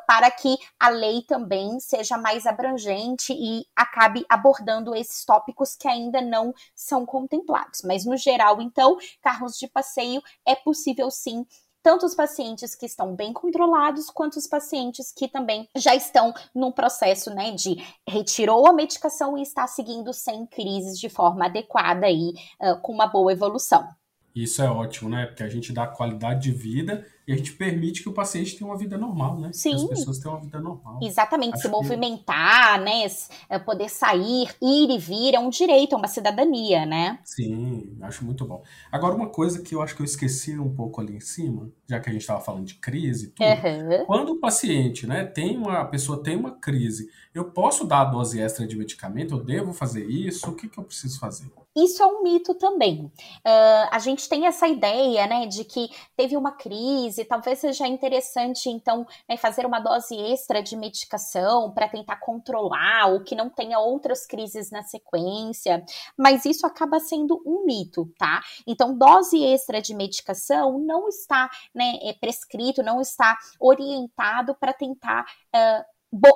Para 0.07 0.31
que 0.31 0.57
a 0.79 0.91
lei 0.91 1.23
também 1.23 1.81
seja 1.81 2.17
mais 2.17 2.47
abrangente 2.47 3.33
e 3.33 3.67
acabe 3.75 4.25
abordando 4.29 4.95
esses 4.95 5.25
tópicos 5.25 5.72
que 5.77 5.89
ainda 5.89 6.21
não 6.21 6.55
são 6.75 7.05
contemplados. 7.05 7.83
Mas, 7.85 8.05
no 8.05 8.17
geral, 8.17 8.61
então, 8.61 8.97
carros 9.21 9.59
de 9.59 9.69
passeio 9.69 10.23
é 10.47 10.55
possível 10.55 11.11
sim 11.11 11.47
tanto 11.83 12.07
os 12.07 12.15
pacientes 12.15 12.75
que 12.75 12.87
estão 12.87 13.15
bem 13.15 13.33
controlados, 13.33 14.09
quanto 14.09 14.37
os 14.37 14.47
pacientes 14.47 15.13
que 15.13 15.27
também 15.27 15.69
já 15.77 15.95
estão 15.95 16.33
num 16.55 16.71
processo, 16.71 17.35
né, 17.35 17.51
de 17.51 17.77
retirou 18.09 18.69
a 18.69 18.73
medicação 18.73 19.37
e 19.37 19.43
está 19.43 19.67
seguindo 19.67 20.13
sem 20.13 20.47
crises 20.47 20.99
de 20.99 21.09
forma 21.09 21.47
adequada 21.47 22.09
e 22.09 22.31
uh, 22.61 22.81
com 22.81 22.93
uma 22.93 23.07
boa 23.07 23.33
evolução. 23.33 23.89
Isso 24.35 24.63
é 24.63 24.71
ótimo, 24.71 25.11
né? 25.11 25.27
Porque 25.27 25.43
a 25.43 25.49
gente 25.49 25.73
dá 25.73 25.87
qualidade 25.87 26.43
de 26.43 26.51
vida 26.51 27.07
e 27.27 27.33
a 27.33 27.37
gente 27.37 27.53
permite 27.53 28.03
que 28.03 28.09
o 28.09 28.13
paciente 28.13 28.57
tenha 28.57 28.69
uma 28.69 28.77
vida 28.77 28.99
normal, 28.99 29.39
né? 29.39 29.51
Sim. 29.53 29.71
Que 29.71 29.77
as 29.77 29.85
pessoas 29.85 30.19
tenham 30.19 30.35
uma 30.35 30.43
vida 30.43 30.59
normal. 30.61 30.99
Exatamente, 31.03 31.55
Acho 31.55 31.63
se 31.63 31.69
movimentar, 31.69 32.79
que... 32.79 32.85
né? 32.85 33.07
É, 33.49 33.59
poder 33.59 33.89
sair, 33.89 34.49
ir 34.61 34.91
e 34.91 34.99
vir 34.99 35.35
é 35.35 35.39
um 35.39 35.51
direito, 35.51 35.95
é 35.95 35.99
uma 35.99 36.09
cidadania, 36.09 36.85
né? 36.85 37.19
Sim, 37.25 37.97
acho 38.03 38.25
muito 38.25 38.45
bom. 38.45 38.63
Agora, 38.91 39.15
uma 39.15 39.29
coisa 39.29 39.63
que 39.63 39.75
eu 39.75 39.83
acho 39.83 39.95
que 39.95 40.03
eu 40.03 40.07
esqueci 40.07 40.59
um 40.59 40.75
pouco 40.75 41.01
ali 41.01 41.17
em 41.17 41.21
cima, 41.21 41.71
já 41.89 42.01
que 42.01 42.09
a 42.09 42.13
gente 42.13 42.23
estava 42.23 42.41
falando 42.41 42.65
de 42.65 42.75
crise 42.75 43.27
e 43.27 43.29
tudo. 43.29 43.47
Uhum. 43.47 44.07
Quando 44.07 44.33
o 44.33 44.41
paciente, 44.41 45.07
né, 45.07 45.25
tem 45.25 45.57
uma 45.57 45.81
a 45.81 45.85
pessoa 45.85 46.23
tem 46.23 46.37
uma 46.37 46.53
crise, 46.53 47.09
eu 47.35 47.45
posso 47.47 47.85
dar 47.85 48.01
a 48.03 48.05
dose 48.05 48.41
extra 48.41 48.67
de 48.67 48.77
medicamento? 48.77 49.35
Eu 49.35 49.45
devo 49.45 49.73
fazer 49.73 50.05
isso? 50.05 50.51
O 50.51 50.55
que, 50.55 50.69
que 50.69 50.79
eu 50.79 50.85
preciso 50.85 51.19
fazer? 51.19 51.51
Isso 51.75 52.03
é 52.03 52.07
um 52.07 52.23
mito 52.23 52.55
também. 52.55 53.05
Uh, 53.07 53.89
a 53.91 53.99
gente 53.99 54.22
tem 54.29 54.47
essa 54.47 54.67
ideia, 54.67 55.27
né, 55.27 55.47
de 55.47 55.65
que 55.65 55.89
teve 56.17 56.37
uma 56.37 56.53
crise, 56.53 57.25
talvez 57.25 57.59
seja 57.59 57.87
interessante, 57.87 58.69
então, 58.69 59.07
né, 59.29 59.37
fazer 59.37 59.67
uma 59.67 59.81
dose 59.81 60.17
extra 60.17 60.63
de 60.63 60.77
medicação 60.77 61.73
para 61.73 61.89
tentar 61.89 62.17
controlar 62.17 63.07
ou 63.13 63.23
que 63.23 63.35
não 63.35 63.49
tenha 63.49 63.79
outras 63.79 64.27
crises 64.27 64.71
na 64.71 64.83
sequência, 64.83 65.85
mas 66.17 66.45
isso 66.45 66.67
acaba 66.67 67.01
sendo 67.01 67.43
um 67.47 67.65
mito, 67.65 68.11
tá? 68.19 68.41
Então, 68.67 68.97
dose 68.97 69.43
extra 69.43 69.81
de 69.81 69.95
medicação 69.95 70.79
não 70.79 71.09
está 71.09 71.51
né, 71.75 71.99
é 72.03 72.13
prescrito, 72.13 72.83
não 72.83 73.01
está 73.01 73.37
orientado 73.61 74.55
para 74.55 74.73
tentar. 74.73 75.25
Uh, 75.55 75.93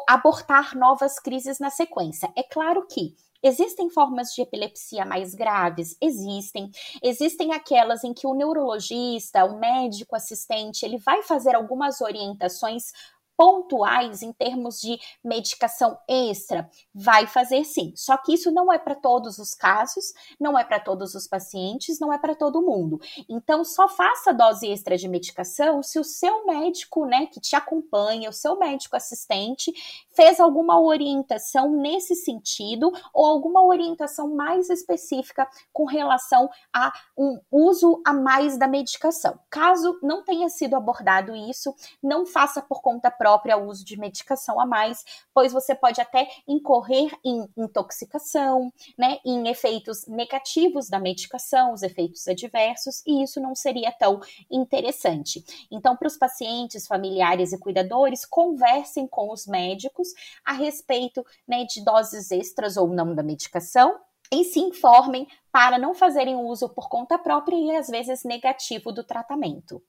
abortar 0.09 0.75
novas 0.75 1.19
crises 1.19 1.59
na 1.59 1.69
sequência. 1.69 2.33
É 2.35 2.43
claro 2.43 2.87
que 2.87 3.15
Existem 3.47 3.89
formas 3.89 4.35
de 4.35 4.43
epilepsia 4.43 5.05
mais 5.05 5.33
graves? 5.33 5.97
Existem. 6.03 6.69
Existem 7.01 7.53
aquelas 7.53 8.03
em 8.03 8.13
que 8.13 8.27
o 8.27 8.35
neurologista, 8.35 9.45
o 9.45 9.61
médico 9.61 10.17
assistente, 10.17 10.85
ele 10.85 10.99
vai 10.99 11.23
fazer 11.23 11.55
algumas 11.55 12.01
orientações 12.01 12.91
pontuais 13.37 14.23
em 14.23 14.33
termos 14.33 14.81
de 14.81 14.99
medicação 15.23 15.99
extra, 16.09 16.69
vai 16.95 17.27
fazer 17.27 17.65
sim. 17.65 17.93
Só 17.95 18.17
que 18.17 18.33
isso 18.33 18.51
não 18.51 18.73
é 18.73 18.79
para 18.79 18.95
todos 18.95 19.39
os 19.39 19.55
casos, 19.55 20.13
não 20.41 20.59
é 20.59 20.65
para 20.65 20.81
todos 20.81 21.15
os 21.15 21.29
pacientes, 21.29 22.01
não 22.01 22.13
é 22.13 22.19
para 22.19 22.35
todo 22.35 22.63
mundo. 22.63 22.99
Então, 23.29 23.65
só 23.65 23.89
faça 23.89 24.33
dose 24.33 24.67
extra 24.67 24.97
de 24.97 25.09
medicação 25.09 25.83
se 25.83 25.99
o 25.99 26.05
seu 26.05 26.47
médico, 26.47 27.05
né, 27.05 27.27
que 27.27 27.41
te 27.41 27.55
acompanha, 27.55 28.31
o 28.31 28.33
seu 28.33 28.59
médico 28.59 28.97
assistente, 28.97 29.73
fez 30.15 30.41
alguma 30.41 30.81
orientação 30.81 31.71
nesse 31.71 32.15
sentido 32.15 32.91
ou 33.13 33.27
alguma 33.27 33.63
orientação 33.63 34.35
mais 34.35 34.71
específica 34.71 35.47
com 35.73 35.85
relação 35.85 36.49
a 36.73 36.93
um 37.17 37.39
uso 37.51 38.01
a 38.07 38.13
mais 38.13 38.57
da 38.59 38.67
medicação. 38.67 39.39
Caso 39.51 39.99
não 40.03 40.25
tenha 40.25 40.49
sido 40.49 40.75
abordado 40.75 41.35
isso, 41.35 41.75
não 42.03 42.25
faça 42.25 42.63
por 42.63 42.81
conta 42.81 43.11
própria 43.11 43.26
própria 43.27 43.57
uso 43.57 43.85
de 43.85 43.99
medicação 43.99 44.61
a 44.61 44.65
mais, 44.65 45.05
pois 45.35 45.53
você 45.53 45.75
pode 45.75 46.01
até 46.01 46.29
incorrer 46.47 47.11
em 47.25 47.45
intoxicação, 47.57 48.73
né, 48.97 49.19
em 49.25 49.49
efeitos 49.49 50.07
negativos 50.07 50.89
da 50.89 51.01
medicação, 51.01 51.73
os 51.73 51.83
efeitos 51.83 52.29
adversos, 52.29 53.03
e 53.05 53.25
isso 53.25 53.41
não 53.41 53.53
seria 53.53 53.91
tão 53.91 54.21
interessante. 54.49 55.45
Então, 55.73 55.97
para 55.97 56.07
os 56.07 56.17
pacientes, 56.17 56.87
familiares 56.87 57.53
e 57.53 57.59
cuidadores, 57.59 58.25
conversem 58.25 59.09
com 59.09 59.33
os 59.33 59.45
médicos 59.45 60.15
a 60.45 60.53
respeito 60.53 61.27
né, 61.49 61.65
de 61.65 61.85
doses 61.85 62.31
extras 62.31 62.77
ou 62.77 62.87
não 62.87 63.13
da 63.13 63.25
medicação, 63.25 63.99
e 64.33 64.45
se 64.45 64.61
informem 64.61 65.27
para 65.51 65.79
não 65.79 65.95
fazerem 65.95 66.37
uso 66.37 66.69
por 66.69 66.89
conta 66.89 67.19
própria 67.19 67.57
e 67.57 67.77
às 67.77 67.89
vezes 67.89 68.23
negativo 68.23 68.93
do 68.93 69.03
tratamento. 69.03 69.83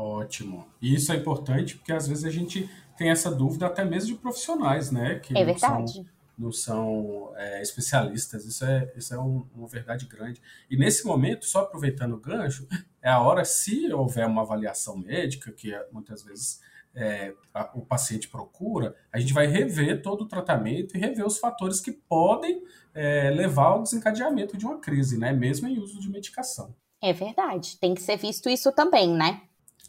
Ótimo. 0.00 0.66
E 0.80 0.94
isso 0.94 1.12
é 1.12 1.16
importante 1.16 1.76
porque 1.76 1.92
às 1.92 2.08
vezes 2.08 2.24
a 2.24 2.30
gente 2.30 2.70
tem 2.96 3.10
essa 3.10 3.30
dúvida 3.30 3.66
até 3.66 3.84
mesmo 3.84 4.14
de 4.14 4.20
profissionais, 4.20 4.90
né? 4.90 5.18
Que 5.18 5.36
é 5.36 5.44
verdade. 5.44 5.92
São, 5.92 6.06
não 6.38 6.50
são 6.50 7.32
é, 7.36 7.60
especialistas. 7.60 8.46
Isso 8.46 8.64
é, 8.64 8.90
isso 8.96 9.12
é 9.12 9.18
um, 9.18 9.46
uma 9.54 9.68
verdade 9.68 10.06
grande. 10.06 10.40
E 10.70 10.76
nesse 10.76 11.06
momento, 11.06 11.44
só 11.44 11.60
aproveitando 11.60 12.14
o 12.14 12.18
gancho, 12.20 12.66
é 13.02 13.10
a 13.10 13.20
hora, 13.20 13.44
se 13.44 13.92
houver 13.92 14.26
uma 14.26 14.40
avaliação 14.40 14.96
médica, 14.96 15.52
que 15.52 15.74
é, 15.74 15.86
muitas 15.92 16.22
vezes 16.22 16.60
é, 16.94 17.34
a, 17.52 17.70
o 17.74 17.84
paciente 17.84 18.26
procura, 18.26 18.96
a 19.12 19.20
gente 19.20 19.34
vai 19.34 19.46
rever 19.46 20.00
todo 20.00 20.22
o 20.22 20.28
tratamento 20.28 20.96
e 20.96 20.98
rever 20.98 21.26
os 21.26 21.38
fatores 21.38 21.78
que 21.78 21.92
podem 21.92 22.62
é, 22.94 23.28
levar 23.28 23.66
ao 23.66 23.82
desencadeamento 23.82 24.56
de 24.56 24.64
uma 24.64 24.78
crise, 24.78 25.18
né? 25.18 25.30
Mesmo 25.30 25.68
em 25.68 25.78
uso 25.78 26.00
de 26.00 26.08
medicação. 26.08 26.74
É 27.02 27.12
verdade. 27.12 27.78
Tem 27.78 27.94
que 27.94 28.00
ser 28.00 28.16
visto 28.16 28.48
isso 28.48 28.72
também, 28.72 29.14
né? 29.14 29.42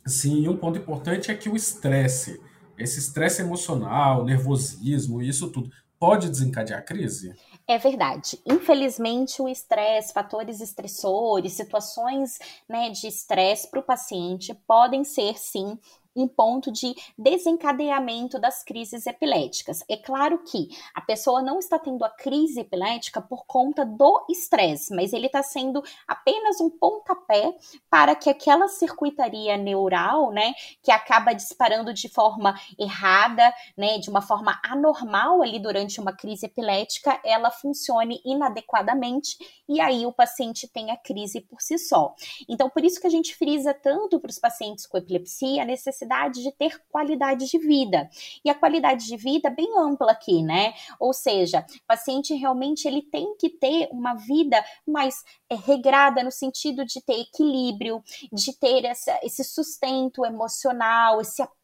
Sim, 0.06 0.48
um 0.48 0.58
ponto 0.58 0.80
importante 0.80 1.30
é 1.30 1.36
que 1.36 1.50
o 1.50 1.56
estresse, 1.56 2.42
esse 2.78 3.00
estresse 3.00 3.42
emocional, 3.42 4.26
nervosismo, 4.26 5.22
isso 5.22 5.52
tudo, 5.52 5.70
pode 6.00 6.30
desencadear 6.30 6.84
crise? 6.84 7.36
É 7.68 7.78
verdade. 7.78 8.40
Infelizmente, 8.44 9.40
o 9.40 9.48
estresse, 9.48 10.12
fatores 10.12 10.60
estressores, 10.60 11.54
situações 11.54 12.40
né, 12.68 12.90
de 12.90 13.08
estresse 13.08 13.70
para 13.70 13.80
o 13.80 13.84
paciente 13.84 14.54
podem 14.68 15.04
ser, 15.04 15.38
sim, 15.38 15.78
em 16.16 16.28
ponto 16.28 16.72
de 16.72 16.94
desencadeamento 17.18 18.40
das 18.40 18.64
crises 18.64 19.06
epiléticas. 19.08 19.84
É 19.90 19.98
claro 19.98 20.44
que 20.44 20.68
a 20.94 21.02
pessoa 21.02 21.42
não 21.42 21.60
está 21.60 21.80
tendo 21.80 22.04
a 22.04 22.10
crise 22.10 22.60
epilética 22.60 23.22
por 23.22 23.46
conta 23.46 23.86
do 23.86 24.26
estresse, 24.30 24.94
mas 24.94 25.14
ele 25.14 25.28
está 25.28 25.42
sendo 25.42 25.82
apenas 26.08 26.60
um 26.60 26.70
pontapé 26.70 27.56
para 27.90 28.16
que 28.16 28.30
aquela 28.30 28.68
circuitaria 28.68 29.58
neural, 29.58 30.32
né, 30.32 30.54
que 30.84 30.92
acaba 30.92 31.34
disparando 31.34 31.94
de 31.94 32.10
forma 32.10 32.60
errada, 32.78 33.54
né, 33.78 33.98
de 33.98 34.10
uma 34.10 34.22
forma 34.22 34.60
anormal 34.64 35.42
ali 35.42 35.60
durante 35.60 36.00
uma 36.00 36.14
crise 36.14 36.46
epilética, 36.46 37.20
ela 37.24 37.52
funcione 37.52 38.22
inadequadamente 38.26 39.38
e 39.68 39.80
aí 39.80 40.06
o 40.06 40.12
paciente 40.12 40.68
tem 40.68 40.92
a 40.92 40.98
crise 40.98 41.42
por 41.42 41.62
si 41.62 41.78
só. 41.78 42.14
Então, 42.50 42.70
por 42.70 42.84
isso 42.84 43.00
que 43.00 43.08
a 43.08 43.12
gente 43.12 43.36
frisa 43.36 43.74
tanto 43.74 44.20
para 44.20 44.30
os 44.30 44.40
pacientes 44.40 44.86
com 44.86 44.98
epilepsia 44.98 45.62
a 45.62 45.66
necessidade 45.66 46.01
necessidade 46.02 46.42
de 46.42 46.52
ter 46.52 46.82
qualidade 46.90 47.48
de 47.48 47.58
vida. 47.58 48.10
E 48.44 48.50
a 48.50 48.56
qualidade 48.56 49.06
de 49.06 49.18
vida 49.18 49.50
é 49.50 49.52
bem 49.52 49.78
ampla 49.78 50.12
aqui, 50.12 50.42
né? 50.42 50.74
Ou 51.00 51.14
seja, 51.14 51.60
o 51.60 51.88
paciente 51.88 52.34
realmente 52.34 52.88
ele 52.88 53.02
tem 53.02 53.36
que 53.38 53.50
ter 53.50 53.88
uma 53.92 54.16
vida 54.16 54.64
mais 54.88 55.24
é, 55.50 55.56
regrada 55.56 56.24
no 56.24 56.32
sentido 56.32 56.86
de 56.86 57.02
ter 57.02 57.20
equilíbrio, 57.20 58.04
de 58.32 58.58
ter 58.58 58.86
essa, 58.86 59.20
esse 59.24 59.44
sustento 59.44 60.26
emocional, 60.26 61.22
esse 61.22 61.42
apoio 61.42 61.61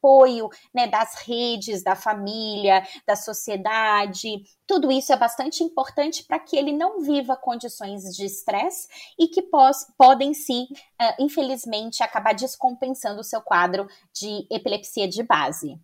né, 0.74 0.88
das 0.88 1.16
redes, 1.26 1.84
da 1.84 1.96
família, 1.96 2.84
da 3.06 3.16
sociedade. 3.16 4.44
Tudo 4.66 4.92
isso 4.92 5.12
é 5.12 5.18
bastante 5.18 5.64
importante 5.64 6.24
para 6.24 6.40
que 6.40 6.56
ele 6.56 6.72
não 6.72 7.02
viva 7.02 7.36
condições 7.36 8.04
de 8.16 8.26
estresse 8.26 8.88
e 9.18 9.28
que 9.28 9.42
pos, 9.42 9.86
podem 9.98 10.34
sim, 10.34 10.68
uh, 11.02 11.24
infelizmente, 11.24 12.04
acabar 12.04 12.34
descompensando 12.34 13.22
o 13.22 13.24
seu 13.24 13.42
quadro 13.42 13.88
de 14.14 14.48
epilepsia 14.52 15.08
de 15.08 15.24
base. 15.24 15.80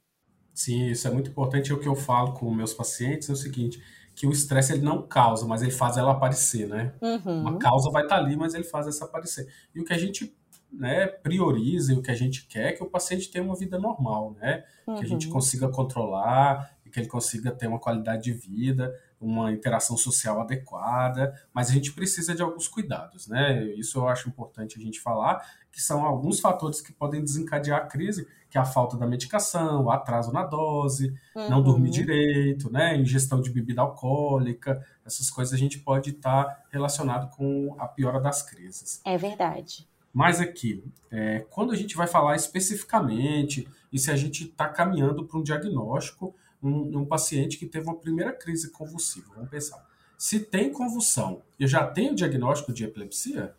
Sim, 0.54 0.88
isso 0.88 1.08
é 1.08 1.12
muito 1.12 1.32
importante. 1.32 1.72
É 1.72 1.76
o 1.76 1.80
que 1.80 1.88
eu 1.88 1.96
falo 1.96 2.34
com 2.34 2.50
meus 2.52 2.74
pacientes 2.74 3.30
é 3.30 3.34
o 3.34 3.36
seguinte, 3.36 3.82
que 4.16 4.28
o 4.28 4.32
estresse 4.32 4.74
ele 4.74 4.84
não 4.84 5.02
causa, 5.02 5.46
mas 5.46 5.62
ele 5.62 5.72
faz 5.72 5.98
ela 5.98 6.12
aparecer, 6.12 6.68
né? 6.68 6.94
Uhum. 7.02 7.42
Uma 7.42 7.58
causa 7.58 7.90
vai 7.90 8.04
estar 8.04 8.18
tá 8.18 8.22
ali, 8.22 8.36
mas 8.36 8.54
ele 8.54 8.64
faz 8.64 8.88
essa 8.88 9.06
aparecer. 9.06 9.52
E 9.74 9.80
o 9.80 9.84
que 9.84 9.94
a 9.94 9.98
gente 9.98 10.36
né, 10.74 11.06
prioriza 11.08 11.94
e 11.94 11.96
o 11.96 12.02
que 12.02 12.10
a 12.10 12.16
gente 12.16 12.48
quer 12.48 12.74
que 12.74 12.84
o 12.84 12.90
paciente 12.90 13.30
tenha 13.30 13.44
uma 13.44 13.56
vida 13.56 13.78
normal, 13.78 14.36
né? 14.40 14.64
Uhum. 14.88 14.96
Que 14.96 15.04
a 15.04 15.08
gente 15.08 15.28
uhum. 15.28 15.34
consiga 15.34 15.70
controlar 15.70 16.76
e 16.86 16.90
que 16.90 17.00
ele 17.00 17.08
consiga 17.08 17.52
ter 17.52 17.68
uma 17.68 17.80
qualidade 17.80 18.24
de 18.24 18.34
vida, 18.34 18.94
uma 19.22 19.52
interação 19.52 19.96
social 19.96 20.42
adequada, 20.42 21.34
mas 21.54 21.70
a 21.70 21.74
gente 21.74 21.94
precisa 21.94 22.36
de 22.36 22.42
alguns 22.42 22.68
cuidados, 22.68 23.28
né? 23.28 23.64
Isso 23.76 24.00
eu 24.00 24.08
acho 24.08 24.28
importante 24.28 24.78
a 24.78 24.82
gente 24.82 25.00
falar, 25.00 25.48
que 25.72 25.82
são 25.82 26.04
alguns 26.04 26.40
fatores 26.40 26.82
que 26.82 26.92
podem 26.92 27.24
desencadear 27.24 27.80
a 27.80 27.86
crise, 27.86 28.28
que 28.50 28.58
é 28.58 28.62
a 28.62 28.66
falta 28.66 28.98
da 28.98 29.08
medicação, 29.08 29.86
o 29.86 29.92
atraso 29.92 30.32
na 30.34 30.44
dose, 30.44 31.14
uhum. 31.36 31.50
não 31.50 31.64
dormir 31.64 31.92
direito, 31.92 32.72
né? 32.72 32.98
Ingestão 32.98 33.40
de 33.40 33.52
bebida 33.52 33.82
alcoólica, 33.82 34.84
essas 35.06 35.30
coisas 35.30 35.54
a 35.54 35.58
gente 35.58 35.80
pode 35.80 36.10
estar 36.10 36.66
relacionado 36.72 37.30
com 37.36 37.76
a 37.80 37.88
piora 37.88 38.20
das 38.20 38.42
crises. 38.42 39.02
É 39.06 39.18
verdade. 39.18 39.88
Mas 40.14 40.40
aqui, 40.40 40.84
é, 41.10 41.40
quando 41.50 41.72
a 41.72 41.76
gente 41.76 41.96
vai 41.96 42.06
falar 42.06 42.36
especificamente 42.36 43.68
e 43.92 43.98
se 43.98 44.12
a 44.12 44.16
gente 44.16 44.46
está 44.46 44.70
caminhando 44.70 45.26
para 45.26 45.40
um 45.40 45.44
diagnóstico, 45.44 46.36
um, 46.62 47.00
um 47.00 47.06
paciente 47.06 47.58
que 47.58 47.66
teve 47.66 47.88
uma 47.88 47.96
primeira 47.96 48.32
crise 48.32 48.70
convulsiva, 48.70 49.34
vamos 49.36 49.50
pensar. 49.50 49.84
Se 50.18 50.40
tem 50.40 50.72
convulsão, 50.72 51.42
eu 51.60 51.68
já 51.68 51.86
tenho 51.86 52.16
diagnóstico 52.16 52.72
de 52.72 52.86
epilepsia? 52.86 53.56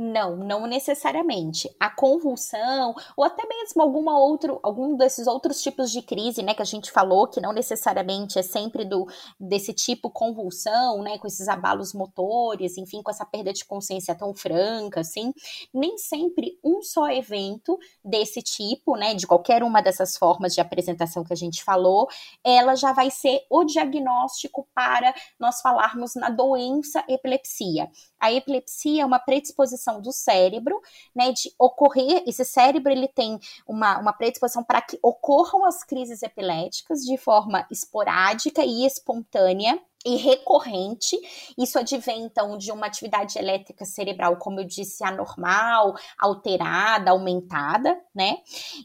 Não, 0.00 0.36
não 0.36 0.64
necessariamente. 0.64 1.68
A 1.80 1.90
convulsão, 1.90 2.94
ou 3.16 3.24
até 3.24 3.44
mesmo 3.48 3.82
alguma 3.82 4.16
outro, 4.16 4.60
algum 4.62 4.96
desses 4.96 5.26
outros 5.26 5.60
tipos 5.60 5.90
de 5.90 6.00
crise, 6.02 6.40
né, 6.40 6.54
que 6.54 6.62
a 6.62 6.64
gente 6.64 6.92
falou, 6.92 7.26
que 7.26 7.40
não 7.40 7.52
necessariamente 7.52 8.38
é 8.38 8.42
sempre 8.42 8.84
do 8.84 9.08
desse 9.40 9.72
tipo 9.72 10.08
convulsão, 10.08 11.02
né, 11.02 11.18
com 11.18 11.26
esses 11.26 11.48
abalos 11.48 11.92
motores, 11.92 12.78
enfim, 12.78 13.02
com 13.02 13.10
essa 13.10 13.26
perda 13.26 13.52
de 13.52 13.64
consciência 13.64 14.14
tão 14.14 14.32
franca, 14.32 15.00
assim, 15.00 15.32
nem 15.74 15.98
sempre 15.98 16.56
um 16.62 16.80
só 16.80 17.08
evento 17.08 17.76
desse 18.04 18.40
tipo, 18.40 18.94
né, 18.96 19.14
de 19.14 19.26
qualquer 19.26 19.64
uma 19.64 19.80
dessas 19.80 20.16
formas 20.16 20.54
de 20.54 20.60
apresentação 20.60 21.24
que 21.24 21.32
a 21.32 21.36
gente 21.36 21.64
falou, 21.64 22.06
ela 22.44 22.76
já 22.76 22.92
vai 22.92 23.10
ser 23.10 23.40
o 23.50 23.64
diagnóstico 23.64 24.68
para 24.72 25.12
nós 25.40 25.60
falarmos 25.60 26.14
na 26.14 26.30
doença 26.30 27.04
epilepsia. 27.08 27.90
A 28.20 28.32
epilepsia 28.32 29.02
é 29.02 29.06
uma 29.06 29.18
predisposição 29.18 29.87
do 30.00 30.12
cérebro, 30.12 30.80
né, 31.14 31.32
de 31.32 31.52
ocorrer, 31.58 32.22
esse 32.26 32.44
cérebro 32.44 32.92
ele 32.92 33.08
tem 33.08 33.38
uma, 33.66 33.98
uma 33.98 34.12
predisposição 34.12 34.62
para 34.62 34.82
que 34.82 34.98
ocorram 35.02 35.64
as 35.64 35.82
crises 35.82 36.22
epiléticas 36.22 37.00
de 37.00 37.16
forma 37.16 37.66
esporádica 37.70 38.62
e 38.64 38.84
espontânea, 38.84 39.80
e 40.06 40.16
recorrente. 40.16 41.16
Isso 41.58 41.78
advém, 41.78 42.22
então, 42.22 42.56
de 42.56 42.70
uma 42.70 42.86
atividade 42.86 43.38
elétrica 43.38 43.84
cerebral, 43.84 44.36
como 44.36 44.60
eu 44.60 44.64
disse, 44.64 45.04
anormal, 45.04 45.96
alterada, 46.18 47.10
aumentada, 47.10 48.00
né? 48.14 48.38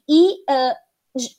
E 0.09 0.41
uh, 0.41 0.75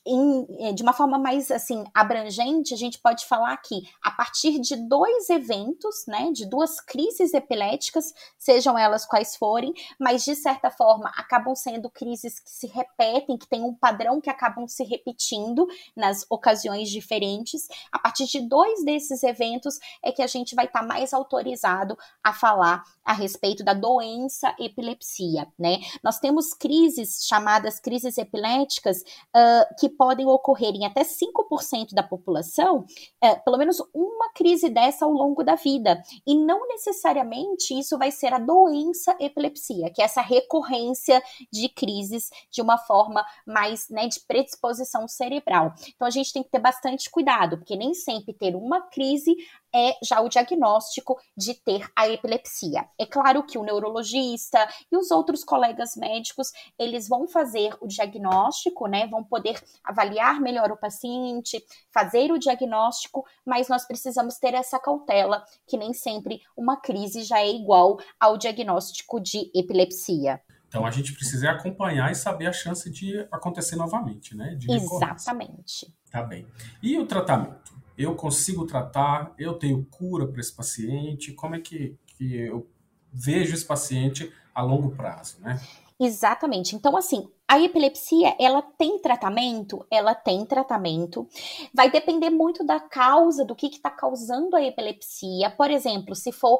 em, 0.06 0.74
de 0.74 0.82
uma 0.82 0.92
forma 0.92 1.18
mais 1.18 1.50
assim 1.50 1.84
abrangente, 1.92 2.72
a 2.72 2.76
gente 2.76 2.98
pode 2.98 3.26
falar 3.26 3.56
que 3.56 3.88
a 4.02 4.10
partir 4.10 4.60
de 4.60 4.76
dois 4.76 5.28
eventos, 5.30 6.04
né, 6.06 6.30
de 6.32 6.46
duas 6.46 6.80
crises 6.80 7.34
epiléticas, 7.34 8.12
sejam 8.38 8.78
elas 8.78 9.04
quais 9.04 9.37
forem, 9.37 9.74
mas 9.98 10.24
de 10.24 10.37
certa 10.37 10.70
forma 10.70 11.10
acabam 11.16 11.54
sendo 11.56 11.90
crises 11.90 12.38
que 12.38 12.50
se 12.50 12.66
repetem, 12.68 13.37
que 13.37 13.48
têm 13.48 13.62
um 13.62 13.74
padrão 13.74 14.20
que 14.20 14.30
acabam 14.30 14.68
se 14.68 14.84
repetindo 14.84 15.66
nas 15.96 16.24
ocasiões 16.30 16.88
diferentes. 16.88 17.66
A 17.90 17.98
partir 17.98 18.26
de 18.26 18.40
dois 18.40 18.84
desses 18.84 19.22
eventos 19.24 19.78
é 20.04 20.12
que 20.12 20.22
a 20.22 20.26
gente 20.28 20.54
vai 20.54 20.66
estar 20.66 20.80
tá 20.80 20.87
mais 20.87 21.12
autorizado 21.12 21.98
a 22.22 22.32
falar 22.32 22.84
a 23.04 23.12
respeito 23.12 23.64
da 23.64 23.74
doença 23.74 24.54
epilepsia, 24.58 25.46
né? 25.58 25.78
Nós 26.02 26.18
temos 26.18 26.54
crises 26.54 27.26
chamadas 27.26 27.78
crises 27.80 28.16
epiléticas 28.16 29.02
uh, 29.34 29.63
que 29.79 29.88
podem 29.88 30.27
ocorrer 30.27 30.74
em 30.74 30.85
até 30.85 31.03
5% 31.03 31.92
da 31.92 32.03
população, 32.03 32.85
é, 33.22 33.35
pelo 33.35 33.59
menos 33.59 33.79
uma 33.94 34.31
crise 34.33 34.68
dessa 34.68 35.05
ao 35.05 35.12
longo 35.12 35.42
da 35.42 35.55
vida. 35.55 36.03
E 36.27 36.37
não 36.37 36.66
necessariamente 36.68 37.79
isso 37.79 37.98
vai 37.98 38.11
ser 38.11 38.33
a 38.33 38.38
doença 38.38 39.16
epilepsia, 39.20 39.90
que 39.90 40.03
é 40.03 40.05
essa 40.05 40.20
recorrência 40.20 41.22
de 41.53 41.68
crises 41.68 42.31
de 42.50 42.62
uma 42.62 42.79
forma 42.79 43.24
mais 43.46 43.88
né, 43.88 44.07
de 44.07 44.20
predisposição 44.20 45.07
cerebral. 45.09 45.72
Então 45.94 46.07
a 46.07 46.11
gente 46.11 46.33
tem 46.33 46.42
que 46.42 46.50
ter 46.50 46.59
bastante 46.59 47.11
cuidado, 47.11 47.59
porque 47.59 47.77
nem 47.77 47.94
sempre 47.94 48.33
ter 48.33 48.55
uma 48.57 48.81
crise 48.83 49.37
é 49.74 49.96
já 50.02 50.20
o 50.20 50.28
diagnóstico 50.28 51.18
de 51.37 51.54
ter 51.54 51.90
a 51.96 52.08
epilepsia. 52.08 52.88
É 52.98 53.04
claro 53.04 53.42
que 53.42 53.58
o 53.58 53.64
neurologista 53.64 54.68
e 54.90 54.96
os 54.96 55.10
outros 55.10 55.42
colegas 55.42 55.96
médicos, 55.96 56.52
eles 56.78 57.08
vão 57.08 57.26
fazer 57.26 57.76
o 57.80 57.88
diagnóstico, 57.88 58.87
né? 58.87 59.06
Vão 59.08 59.24
poder 59.24 59.60
avaliar 59.82 60.40
melhor 60.40 60.70
o 60.70 60.76
paciente, 60.76 61.64
fazer 61.92 62.30
o 62.30 62.38
diagnóstico, 62.38 63.26
mas 63.44 63.68
nós 63.68 63.84
precisamos 63.84 64.38
ter 64.38 64.54
essa 64.54 64.78
cautela 64.78 65.44
que 65.66 65.76
nem 65.76 65.92
sempre 65.92 66.40
uma 66.56 66.76
crise 66.76 67.24
já 67.24 67.40
é 67.40 67.50
igual 67.50 67.98
ao 68.20 68.38
diagnóstico 68.38 69.20
de 69.20 69.50
epilepsia. 69.54 70.40
Então 70.68 70.84
a 70.84 70.90
gente 70.90 71.12
precisa 71.12 71.50
acompanhar 71.50 72.10
e 72.10 72.16
saber 72.16 72.46
a 72.46 72.52
chance 72.52 72.90
de 72.90 73.26
acontecer 73.30 73.76
novamente, 73.76 74.37
né? 74.37 74.58
Exatamente. 74.68 75.92
Tá 76.10 76.22
bem. 76.22 76.46
E 76.82 76.98
o 76.98 77.06
tratamento? 77.06 77.83
Eu 77.96 78.14
consigo 78.14 78.66
tratar, 78.66 79.33
eu 79.38 79.54
tenho 79.54 79.85
cura 79.85 80.26
para 80.26 80.40
esse 80.40 80.52
paciente, 80.52 81.33
como 81.33 81.54
é 81.54 81.61
que, 81.61 81.96
que 82.07 82.37
eu 82.37 82.66
vejo 83.12 83.54
esse 83.54 83.64
paciente 83.64 84.33
a 84.54 84.62
longo 84.62 84.90
prazo, 84.90 85.40
né? 85.40 85.61
Exatamente. 85.98 86.74
Então, 86.74 86.96
assim, 86.96 87.28
a 87.46 87.61
epilepsia, 87.61 88.35
ela 88.40 88.61
tem 88.61 88.98
tratamento? 88.98 89.87
Ela 89.88 90.14
tem 90.14 90.44
tratamento. 90.44 91.28
Vai 91.72 91.88
depender 91.90 92.30
muito 92.30 92.64
da 92.64 92.80
causa, 92.80 93.44
do 93.44 93.54
que 93.54 93.66
está 93.66 93.90
causando 93.90 94.57
a 94.57 94.62
epilepsia. 94.62 95.50
Por 95.50 95.70
exemplo, 95.70 96.16
se 96.16 96.33
for 96.33 96.59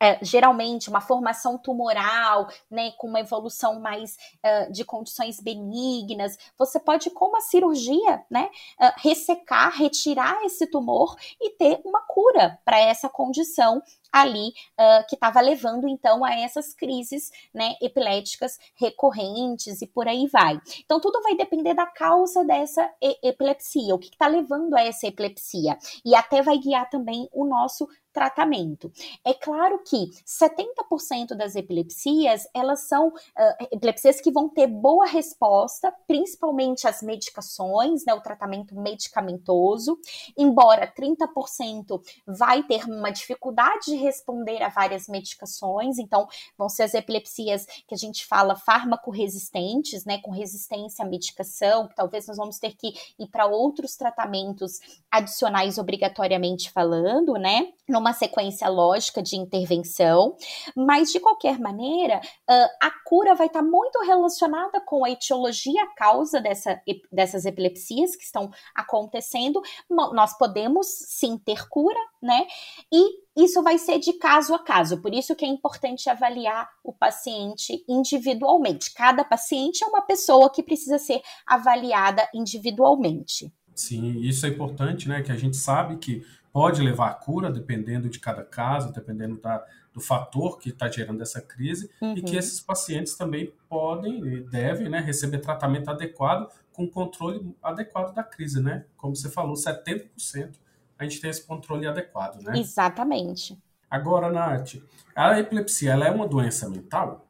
é, 0.00 0.18
geralmente 0.22 0.88
uma 0.88 1.00
formação 1.00 1.56
tumoral, 1.56 2.48
né, 2.70 2.92
com 2.98 3.08
uma 3.08 3.20
evolução 3.20 3.80
mais 3.80 4.16
uh, 4.44 4.72
de 4.72 4.84
condições 4.84 5.40
benignas, 5.40 6.36
você 6.58 6.78
pode, 6.80 7.10
com 7.10 7.26
uma 7.26 7.40
cirurgia, 7.40 8.24
né, 8.30 8.50
uh, 8.80 8.92
ressecar, 8.98 9.72
retirar 9.76 10.44
esse 10.44 10.66
tumor 10.66 11.16
e 11.40 11.50
ter 11.50 11.80
uma 11.84 12.00
cura 12.02 12.58
para 12.64 12.78
essa 12.78 13.08
condição 13.08 13.82
ali 14.12 14.48
uh, 14.48 15.06
que 15.08 15.16
estava 15.16 15.40
levando 15.40 15.88
então 15.88 16.24
a 16.24 16.38
essas 16.38 16.72
crises 16.72 17.30
né, 17.52 17.74
epiléticas 17.82 18.58
recorrentes 18.76 19.82
e 19.82 19.86
por 19.86 20.06
aí 20.06 20.28
vai. 20.28 20.60
Então 20.84 21.00
tudo 21.00 21.20
vai 21.22 21.34
depender 21.34 21.74
da 21.74 21.86
causa 21.86 22.44
dessa 22.44 22.88
epilepsia, 23.22 23.94
o 23.94 23.98
que 23.98 24.08
está 24.08 24.26
levando 24.26 24.74
a 24.74 24.82
essa 24.82 25.06
epilepsia 25.06 25.76
e 26.04 26.14
até 26.14 26.42
vai 26.42 26.58
guiar 26.58 26.88
também 26.88 27.28
o 27.32 27.44
nosso 27.44 27.88
tratamento. 28.14 28.92
É 29.24 29.34
claro 29.34 29.80
que 29.84 30.10
70% 30.24 31.34
das 31.36 31.56
epilepsias, 31.56 32.46
elas 32.54 32.88
são 32.88 33.08
uh, 33.08 33.66
epilepsias 33.72 34.20
que 34.20 34.30
vão 34.30 34.48
ter 34.48 34.68
boa 34.68 35.04
resposta, 35.04 35.92
principalmente 36.06 36.86
as 36.86 37.02
medicações, 37.02 38.04
né, 38.06 38.14
o 38.14 38.20
tratamento 38.20 38.74
medicamentoso, 38.76 39.98
embora 40.38 40.86
30% 40.86 42.00
vai 42.24 42.62
ter 42.62 42.84
uma 42.84 43.10
dificuldade 43.10 43.86
de 43.86 43.96
responder 43.96 44.62
a 44.62 44.68
várias 44.68 45.08
medicações, 45.08 45.98
então 45.98 46.28
vão 46.56 46.68
ser 46.68 46.84
as 46.84 46.94
epilepsias 46.94 47.66
que 47.88 47.94
a 47.94 47.98
gente 47.98 48.24
fala 48.24 48.54
fármaco-resistentes, 48.54 50.04
né, 50.04 50.18
com 50.18 50.30
resistência 50.30 51.04
à 51.04 51.08
medicação, 51.08 51.88
que 51.88 51.96
talvez 51.96 52.28
nós 52.28 52.36
vamos 52.36 52.60
ter 52.60 52.76
que 52.76 52.94
ir 53.18 53.26
para 53.26 53.46
outros 53.46 53.96
tratamentos 53.96 54.78
adicionais 55.10 55.78
obrigatoriamente 55.78 56.70
falando, 56.70 57.32
né, 57.32 57.72
numa 58.04 58.12
sequência 58.12 58.68
lógica 58.68 59.22
de 59.22 59.34
intervenção, 59.34 60.36
mas 60.76 61.10
de 61.10 61.18
qualquer 61.18 61.58
maneira, 61.58 62.20
a 62.46 62.90
cura 63.06 63.34
vai 63.34 63.46
estar 63.46 63.62
muito 63.62 63.98
relacionada 64.00 64.78
com 64.82 65.06
a 65.06 65.10
etiologia, 65.10 65.82
a 65.82 65.94
causa 65.94 66.38
dessa, 66.38 66.78
dessas 67.10 67.46
epilepsias 67.46 68.14
que 68.14 68.24
estão 68.24 68.50
acontecendo. 68.74 69.62
Nós 69.88 70.36
podemos 70.36 70.86
sim 70.86 71.38
ter 71.38 71.66
cura, 71.70 71.98
né? 72.22 72.46
E 72.92 73.24
isso 73.42 73.62
vai 73.62 73.78
ser 73.78 73.98
de 73.98 74.12
caso 74.12 74.54
a 74.54 74.58
caso, 74.58 75.00
por 75.00 75.14
isso 75.14 75.34
que 75.34 75.44
é 75.44 75.48
importante 75.48 76.10
avaliar 76.10 76.68
o 76.84 76.92
paciente 76.92 77.82
individualmente. 77.88 78.92
Cada 78.92 79.24
paciente 79.24 79.82
é 79.82 79.86
uma 79.86 80.02
pessoa 80.02 80.50
que 80.50 80.62
precisa 80.62 80.98
ser 80.98 81.22
avaliada 81.46 82.28
individualmente. 82.34 83.50
Sim, 83.74 84.20
isso 84.20 84.44
é 84.44 84.50
importante, 84.50 85.08
né? 85.08 85.22
Que 85.22 85.32
a 85.32 85.36
gente 85.36 85.56
sabe 85.56 85.96
que 85.96 86.22
pode 86.54 86.80
levar 86.80 87.10
à 87.10 87.14
cura, 87.14 87.50
dependendo 87.50 88.08
de 88.08 88.20
cada 88.20 88.44
caso, 88.44 88.92
dependendo 88.92 89.40
da, 89.40 89.66
do 89.92 90.00
fator 90.00 90.56
que 90.56 90.68
está 90.68 90.88
gerando 90.88 91.20
essa 91.20 91.40
crise, 91.42 91.90
uhum. 92.00 92.16
e 92.16 92.22
que 92.22 92.34
uhum. 92.34 92.38
esses 92.38 92.60
pacientes 92.60 93.16
também 93.16 93.52
podem 93.68 94.24
e 94.24 94.40
devem 94.40 94.88
né, 94.88 95.00
receber 95.00 95.40
tratamento 95.40 95.90
adequado 95.90 96.48
com 96.72 96.88
controle 96.88 97.52
adequado 97.60 98.14
da 98.14 98.22
crise, 98.22 98.62
né? 98.62 98.84
Como 98.96 99.16
você 99.16 99.28
falou, 99.28 99.54
70% 99.54 100.54
a 100.96 101.02
gente 101.02 101.20
tem 101.20 101.28
esse 101.28 101.44
controle 101.44 101.88
adequado, 101.88 102.40
né? 102.40 102.56
Exatamente. 102.56 103.60
Agora, 103.90 104.30
Nath, 104.30 104.76
a 105.14 105.40
epilepsia 105.40 105.90
ela 105.90 106.06
é 106.06 106.10
uma 106.12 106.28
doença 106.28 106.68
mental? 106.68 107.26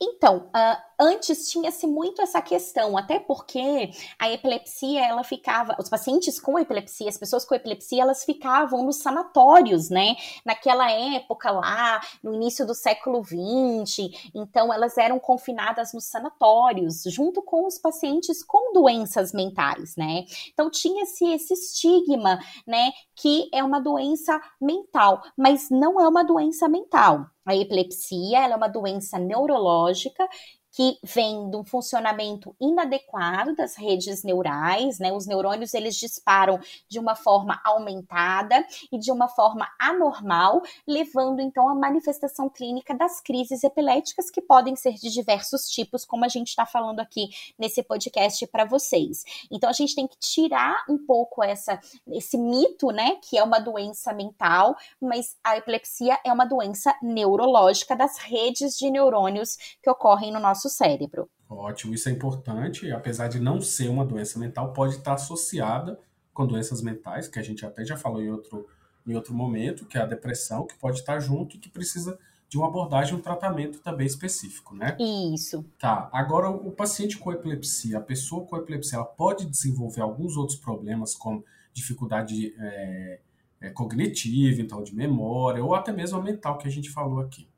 Então, 0.00 0.48
uh, 0.48 0.93
antes 0.98 1.50
tinha-se 1.50 1.86
muito 1.86 2.22
essa 2.22 2.40
questão, 2.40 2.96
até 2.96 3.18
porque 3.18 3.90
a 4.18 4.30
epilepsia, 4.30 5.04
ela 5.06 5.24
ficava, 5.24 5.76
os 5.78 5.88
pacientes 5.88 6.40
com 6.40 6.58
epilepsia, 6.58 7.08
as 7.08 7.18
pessoas 7.18 7.44
com 7.44 7.54
epilepsia, 7.54 8.02
elas 8.02 8.24
ficavam 8.24 8.84
nos 8.84 8.96
sanatórios, 8.96 9.90
né? 9.90 10.16
Naquela 10.44 10.90
época 10.90 11.50
lá, 11.50 12.00
no 12.22 12.34
início 12.34 12.66
do 12.66 12.74
século 12.74 13.22
XX, 13.24 14.10
então 14.34 14.72
elas 14.72 14.96
eram 14.98 15.18
confinadas 15.18 15.92
nos 15.92 16.04
sanatórios, 16.04 17.02
junto 17.06 17.42
com 17.42 17.66
os 17.66 17.78
pacientes 17.78 18.42
com 18.42 18.72
doenças 18.72 19.32
mentais, 19.32 19.96
né? 19.96 20.24
Então 20.52 20.70
tinha-se 20.70 21.24
esse 21.32 21.54
estigma, 21.54 22.38
né, 22.66 22.92
que 23.14 23.48
é 23.52 23.62
uma 23.62 23.80
doença 23.80 24.40
mental, 24.60 25.22
mas 25.36 25.70
não 25.70 26.00
é 26.00 26.08
uma 26.08 26.24
doença 26.24 26.68
mental. 26.68 27.26
A 27.46 27.54
epilepsia 27.54 28.46
é 28.46 28.56
uma 28.56 28.68
doença 28.68 29.18
neurológica 29.18 30.26
que 30.74 30.98
vem 31.04 31.48
de 31.48 31.56
um 31.56 31.64
funcionamento 31.64 32.54
inadequado 32.60 33.54
das 33.54 33.76
redes 33.76 34.24
neurais, 34.24 34.98
né? 34.98 35.12
Os 35.12 35.24
neurônios 35.24 35.72
eles 35.72 35.94
disparam 35.94 36.58
de 36.88 36.98
uma 36.98 37.14
forma 37.14 37.60
aumentada 37.64 38.66
e 38.90 38.98
de 38.98 39.12
uma 39.12 39.28
forma 39.28 39.68
anormal, 39.78 40.62
levando 40.84 41.40
então 41.40 41.68
à 41.68 41.74
manifestação 41.76 42.50
clínica 42.50 42.92
das 42.92 43.20
crises 43.20 43.62
epiléticas 43.62 44.30
que 44.30 44.40
podem 44.40 44.74
ser 44.74 44.94
de 44.94 45.10
diversos 45.10 45.68
tipos, 45.68 46.04
como 46.04 46.24
a 46.24 46.28
gente 46.28 46.48
está 46.48 46.66
falando 46.66 46.98
aqui 46.98 47.28
nesse 47.56 47.80
podcast 47.80 48.44
para 48.48 48.64
vocês. 48.64 49.22
Então 49.52 49.70
a 49.70 49.72
gente 49.72 49.94
tem 49.94 50.08
que 50.08 50.18
tirar 50.18 50.84
um 50.88 50.98
pouco 50.98 51.42
essa 51.42 51.78
esse 52.08 52.36
mito, 52.36 52.88
né, 52.88 53.16
que 53.22 53.38
é 53.38 53.44
uma 53.44 53.60
doença 53.60 54.12
mental, 54.12 54.76
mas 55.00 55.36
a 55.44 55.56
epilepsia 55.56 56.18
é 56.24 56.32
uma 56.32 56.44
doença 56.44 56.92
neurológica 57.00 57.94
das 57.94 58.18
redes 58.18 58.76
de 58.76 58.90
neurônios 58.90 59.56
que 59.80 59.88
ocorrem 59.88 60.32
no 60.32 60.40
nosso 60.40 60.63
cérebro. 60.68 61.28
Ótimo, 61.48 61.94
isso 61.94 62.08
é 62.08 62.12
importante, 62.12 62.90
apesar 62.90 63.28
de 63.28 63.38
não 63.38 63.60
ser 63.60 63.88
uma 63.88 64.04
doença 64.04 64.38
mental, 64.38 64.72
pode 64.72 64.96
estar 64.96 65.14
associada 65.14 65.98
com 66.32 66.46
doenças 66.46 66.82
mentais, 66.82 67.28
que 67.28 67.38
a 67.38 67.42
gente 67.42 67.64
até 67.64 67.84
já 67.84 67.96
falou 67.96 68.20
em 68.20 68.30
outro, 68.30 68.66
em 69.06 69.14
outro 69.14 69.32
momento, 69.32 69.86
que 69.86 69.96
é 69.96 70.00
a 70.00 70.06
depressão, 70.06 70.66
que 70.66 70.76
pode 70.76 70.98
estar 70.98 71.20
junto 71.20 71.56
e 71.56 71.58
que 71.58 71.68
precisa 71.68 72.18
de 72.48 72.58
uma 72.58 72.68
abordagem, 72.68 73.14
um 73.14 73.20
tratamento 73.20 73.80
também 73.80 74.06
específico, 74.06 74.74
né? 74.74 74.96
Isso. 75.34 75.64
Tá. 75.78 76.08
Agora, 76.12 76.50
o 76.50 76.70
paciente 76.70 77.18
com 77.18 77.32
epilepsia, 77.32 77.98
a 77.98 78.00
pessoa 78.00 78.46
com 78.46 78.56
epilepsia, 78.56 78.96
ela 78.96 79.04
pode 79.04 79.44
desenvolver 79.46 80.02
alguns 80.02 80.36
outros 80.36 80.58
problemas, 80.58 81.14
como 81.14 81.44
dificuldade 81.72 82.54
é, 82.56 83.20
é, 83.60 83.70
cognitiva, 83.70 84.60
então 84.60 84.82
de 84.82 84.94
memória, 84.94 85.64
ou 85.64 85.74
até 85.74 85.92
mesmo 85.92 86.18
a 86.18 86.22
mental 86.22 86.58
que 86.58 86.68
a 86.68 86.70
gente 86.70 86.90
falou 86.90 87.20
aqui. 87.20 87.48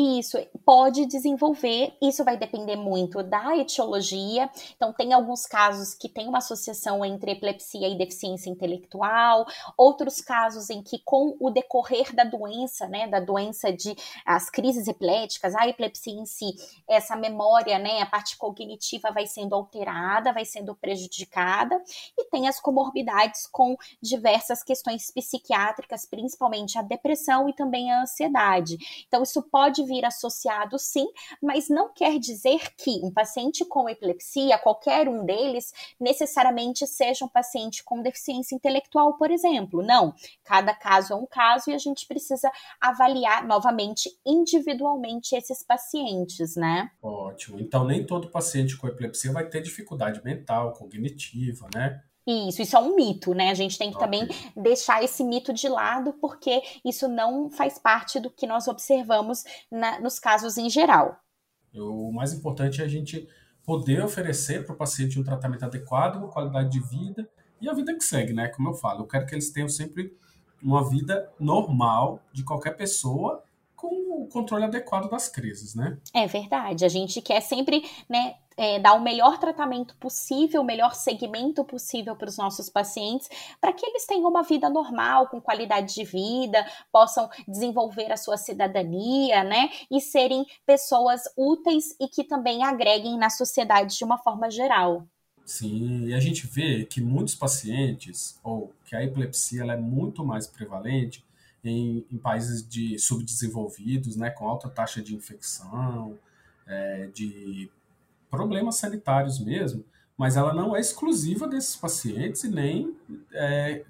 Isso 0.00 0.38
pode 0.64 1.06
desenvolver, 1.06 1.92
isso 2.00 2.22
vai 2.22 2.36
depender 2.36 2.76
muito 2.76 3.20
da 3.20 3.56
etiologia. 3.56 4.48
Então, 4.76 4.92
tem 4.92 5.12
alguns 5.12 5.44
casos 5.44 5.92
que 5.92 6.08
tem 6.08 6.28
uma 6.28 6.38
associação 6.38 7.04
entre 7.04 7.32
epilepsia 7.32 7.88
e 7.88 7.98
deficiência 7.98 8.48
intelectual, 8.48 9.44
outros 9.76 10.20
casos 10.20 10.70
em 10.70 10.84
que, 10.84 11.00
com 11.04 11.36
o 11.40 11.50
decorrer 11.50 12.14
da 12.14 12.22
doença, 12.22 12.86
né, 12.86 13.08
da 13.08 13.18
doença 13.18 13.72
de 13.72 13.96
as 14.24 14.48
crises 14.48 14.86
epiléticas, 14.86 15.56
a 15.56 15.66
epilepsia 15.66 16.12
em 16.12 16.26
si, 16.26 16.54
essa 16.88 17.16
memória, 17.16 17.76
né, 17.76 18.00
a 18.00 18.06
parte 18.06 18.36
cognitiva 18.36 19.10
vai 19.10 19.26
sendo 19.26 19.56
alterada, 19.56 20.32
vai 20.32 20.44
sendo 20.44 20.76
prejudicada, 20.76 21.82
e 22.16 22.24
tem 22.26 22.46
as 22.46 22.60
comorbidades 22.60 23.48
com 23.50 23.76
diversas 24.00 24.62
questões 24.62 25.10
psiquiátricas, 25.10 26.06
principalmente 26.06 26.78
a 26.78 26.82
depressão 26.82 27.48
e 27.48 27.52
também 27.52 27.90
a 27.90 28.02
ansiedade. 28.02 28.76
Então, 29.08 29.24
isso 29.24 29.42
pode 29.42 29.87
vir 29.88 30.04
associado 30.04 30.78
sim, 30.78 31.06
mas 31.42 31.68
não 31.68 31.92
quer 31.92 32.18
dizer 32.18 32.74
que 32.76 33.00
um 33.02 33.10
paciente 33.10 33.64
com 33.64 33.88
epilepsia, 33.88 34.58
qualquer 34.58 35.08
um 35.08 35.24
deles, 35.24 35.72
necessariamente 35.98 36.86
seja 36.86 37.24
um 37.24 37.28
paciente 37.28 37.82
com 37.82 38.02
deficiência 38.02 38.54
intelectual, 38.54 39.16
por 39.16 39.30
exemplo. 39.30 39.82
Não. 39.82 40.14
Cada 40.44 40.74
caso 40.74 41.14
é 41.14 41.16
um 41.16 41.26
caso 41.26 41.70
e 41.70 41.74
a 41.74 41.78
gente 41.78 42.06
precisa 42.06 42.50
avaliar 42.80 43.46
novamente 43.46 44.10
individualmente 44.24 45.34
esses 45.34 45.62
pacientes, 45.62 46.54
né? 46.56 46.90
Ótimo. 47.02 47.58
Então, 47.58 47.84
nem 47.84 48.06
todo 48.06 48.30
paciente 48.30 48.76
com 48.76 48.86
epilepsia 48.86 49.32
vai 49.32 49.48
ter 49.48 49.62
dificuldade 49.62 50.22
mental, 50.22 50.72
cognitiva, 50.72 51.68
né? 51.74 52.02
Isso, 52.30 52.60
isso 52.60 52.76
é 52.76 52.80
um 52.80 52.94
mito, 52.94 53.32
né? 53.32 53.50
A 53.50 53.54
gente 53.54 53.78
tem 53.78 53.90
que 53.90 53.96
okay. 53.96 54.06
também 54.06 54.28
deixar 54.54 55.02
esse 55.02 55.24
mito 55.24 55.50
de 55.50 55.66
lado, 55.66 56.12
porque 56.20 56.62
isso 56.84 57.08
não 57.08 57.50
faz 57.50 57.78
parte 57.78 58.20
do 58.20 58.30
que 58.30 58.46
nós 58.46 58.68
observamos 58.68 59.44
na, 59.72 59.98
nos 59.98 60.18
casos 60.18 60.58
em 60.58 60.68
geral. 60.68 61.18
O 61.74 62.12
mais 62.12 62.34
importante 62.34 62.82
é 62.82 62.84
a 62.84 62.88
gente 62.88 63.26
poder 63.64 64.04
oferecer 64.04 64.66
para 64.66 64.74
o 64.74 64.76
paciente 64.76 65.18
um 65.18 65.24
tratamento 65.24 65.64
adequado, 65.64 66.16
uma 66.16 66.28
qualidade 66.28 66.68
de 66.70 66.80
vida 66.80 67.26
e 67.62 67.68
a 67.68 67.72
vida 67.72 67.94
que 67.94 68.04
segue, 68.04 68.34
né? 68.34 68.48
Como 68.48 68.68
eu 68.68 68.74
falo, 68.74 69.02
eu 69.02 69.06
quero 69.06 69.24
que 69.24 69.34
eles 69.34 69.50
tenham 69.50 69.68
sempre 69.68 70.14
uma 70.62 70.86
vida 70.86 71.32
normal 71.40 72.20
de 72.30 72.44
qualquer 72.44 72.76
pessoa 72.76 73.42
com 73.74 74.22
o 74.22 74.28
controle 74.28 74.64
adequado 74.64 75.08
das 75.08 75.28
crises, 75.28 75.74
né? 75.74 75.96
É 76.12 76.26
verdade. 76.26 76.84
A 76.84 76.88
gente 76.88 77.22
quer 77.22 77.40
sempre, 77.40 77.82
né, 78.08 78.34
é, 78.58 78.80
dar 78.80 78.94
o 78.94 79.00
melhor 79.00 79.38
tratamento 79.38 79.96
possível, 79.96 80.62
o 80.62 80.64
melhor 80.64 80.92
segmento 80.92 81.64
possível 81.64 82.16
para 82.16 82.28
os 82.28 82.36
nossos 82.36 82.68
pacientes, 82.68 83.28
para 83.60 83.72
que 83.72 83.86
eles 83.86 84.04
tenham 84.04 84.28
uma 84.28 84.42
vida 84.42 84.68
normal, 84.68 85.28
com 85.28 85.40
qualidade 85.40 85.94
de 85.94 86.04
vida, 86.04 86.66
possam 86.92 87.30
desenvolver 87.46 88.10
a 88.10 88.16
sua 88.16 88.36
cidadania, 88.36 89.44
né? 89.44 89.70
E 89.88 90.00
serem 90.00 90.44
pessoas 90.66 91.22
úteis 91.36 91.94
e 92.00 92.08
que 92.08 92.24
também 92.24 92.64
agreguem 92.64 93.16
na 93.16 93.30
sociedade 93.30 93.96
de 93.96 94.04
uma 94.04 94.18
forma 94.18 94.50
geral. 94.50 95.06
Sim, 95.46 96.06
e 96.06 96.14
a 96.14 96.20
gente 96.20 96.46
vê 96.46 96.84
que 96.84 97.00
muitos 97.00 97.36
pacientes, 97.36 98.38
ou 98.42 98.74
que 98.84 98.96
a 98.96 99.02
epilepsia 99.02 99.62
ela 99.62 99.74
é 99.74 99.78
muito 99.78 100.24
mais 100.24 100.46
prevalente 100.46 101.24
em, 101.64 102.04
em 102.10 102.18
países 102.18 102.68
de 102.68 102.98
subdesenvolvidos, 102.98 104.16
né, 104.16 104.30
com 104.30 104.46
alta 104.46 104.68
taxa 104.68 105.00
de 105.00 105.14
infecção, 105.14 106.18
é, 106.66 107.06
de 107.14 107.70
problemas 108.30 108.76
sanitários 108.76 109.38
mesmo, 109.38 109.84
mas 110.16 110.36
ela 110.36 110.52
não 110.52 110.76
é 110.76 110.80
exclusiva 110.80 111.46
desses 111.46 111.76
pacientes 111.76 112.44
e 112.44 112.48
nem 112.48 112.96
é, 113.32 113.84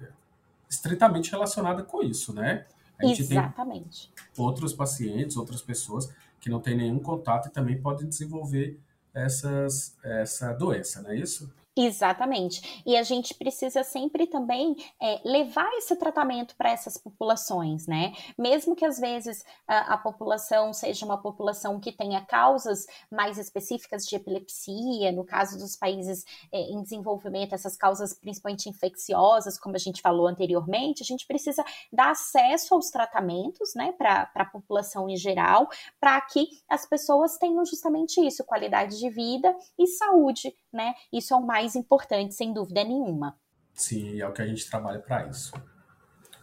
estritamente 0.69 1.31
relacionada 1.31 1.83
com 1.83 2.03
isso, 2.03 2.33
né? 2.33 2.65
A 2.99 3.05
gente 3.05 3.21
Exatamente. 3.21 4.11
tem 4.15 4.45
outros 4.45 4.73
pacientes, 4.73 5.37
outras 5.37 5.61
pessoas 5.61 6.13
que 6.39 6.49
não 6.49 6.59
têm 6.59 6.75
nenhum 6.75 6.99
contato 6.99 7.47
e 7.47 7.51
também 7.51 7.81
podem 7.81 8.07
desenvolver 8.07 8.77
essas, 9.13 9.97
essa 10.03 10.53
doença, 10.53 11.01
não 11.01 11.11
é 11.11 11.17
isso? 11.17 11.51
Exatamente. 11.77 12.83
E 12.85 12.97
a 12.97 13.03
gente 13.03 13.33
precisa 13.33 13.83
sempre 13.83 14.27
também 14.27 14.75
é, 15.01 15.21
levar 15.23 15.69
esse 15.77 15.95
tratamento 15.95 16.55
para 16.57 16.71
essas 16.71 16.97
populações, 16.97 17.87
né? 17.87 18.13
Mesmo 18.37 18.75
que 18.75 18.83
às 18.83 18.99
vezes 18.99 19.45
a, 19.67 19.93
a, 19.93 19.97
população 19.97 20.73
seja 20.73 21.05
uma 21.05 21.21
população 21.21 21.79
que 21.79 21.91
tenha 21.91 22.25
causas 22.25 22.85
mais 23.09 23.37
específicas 23.37 24.05
de 24.05 24.15
epilepsia, 24.15 25.11
no 25.11 25.23
caso 25.23 25.57
dos 25.57 25.75
países 25.77 26.25
é, 26.51 26.59
em 26.59 26.81
desenvolvimento, 26.81 27.53
essas 27.53 27.77
causas 27.77 28.13
principalmente 28.13 28.67
infecciosas, 28.67 29.57
como 29.57 29.75
a 29.75 29.79
gente 29.79 30.01
falou 30.01 30.27
anteriormente, 30.27 31.03
a 31.03 31.05
gente 31.05 31.25
precisa 31.25 31.63
dar 31.93 32.11
acesso 32.11 32.73
aos 32.73 32.89
tratamentos, 32.89 33.73
né, 33.75 33.93
para 33.93 34.29
a 34.35 34.45
população 34.45 35.07
em 35.07 35.15
geral, 35.15 35.69
para 35.99 36.19
que 36.21 36.47
as 36.67 36.85
pessoas 36.85 37.37
tenham 37.37 37.63
justamente 37.63 38.19
isso, 38.25 38.43
qualidade 38.43 38.99
de 38.99 39.09
vida 39.09 39.55
e 39.77 39.87
saúde, 39.87 40.53
né? 40.71 40.93
Isso 41.11 41.33
é 41.33 41.37
o 41.37 41.45
mais 41.45 41.75
importante, 41.75 42.33
sem 42.33 42.53
dúvida 42.53 42.83
nenhuma. 42.83 43.37
Sim, 43.73 44.19
é 44.19 44.27
o 44.27 44.33
que 44.33 44.41
a 44.41 44.47
gente 44.47 44.69
trabalha 44.69 44.99
para 44.99 45.27
isso. 45.27 45.53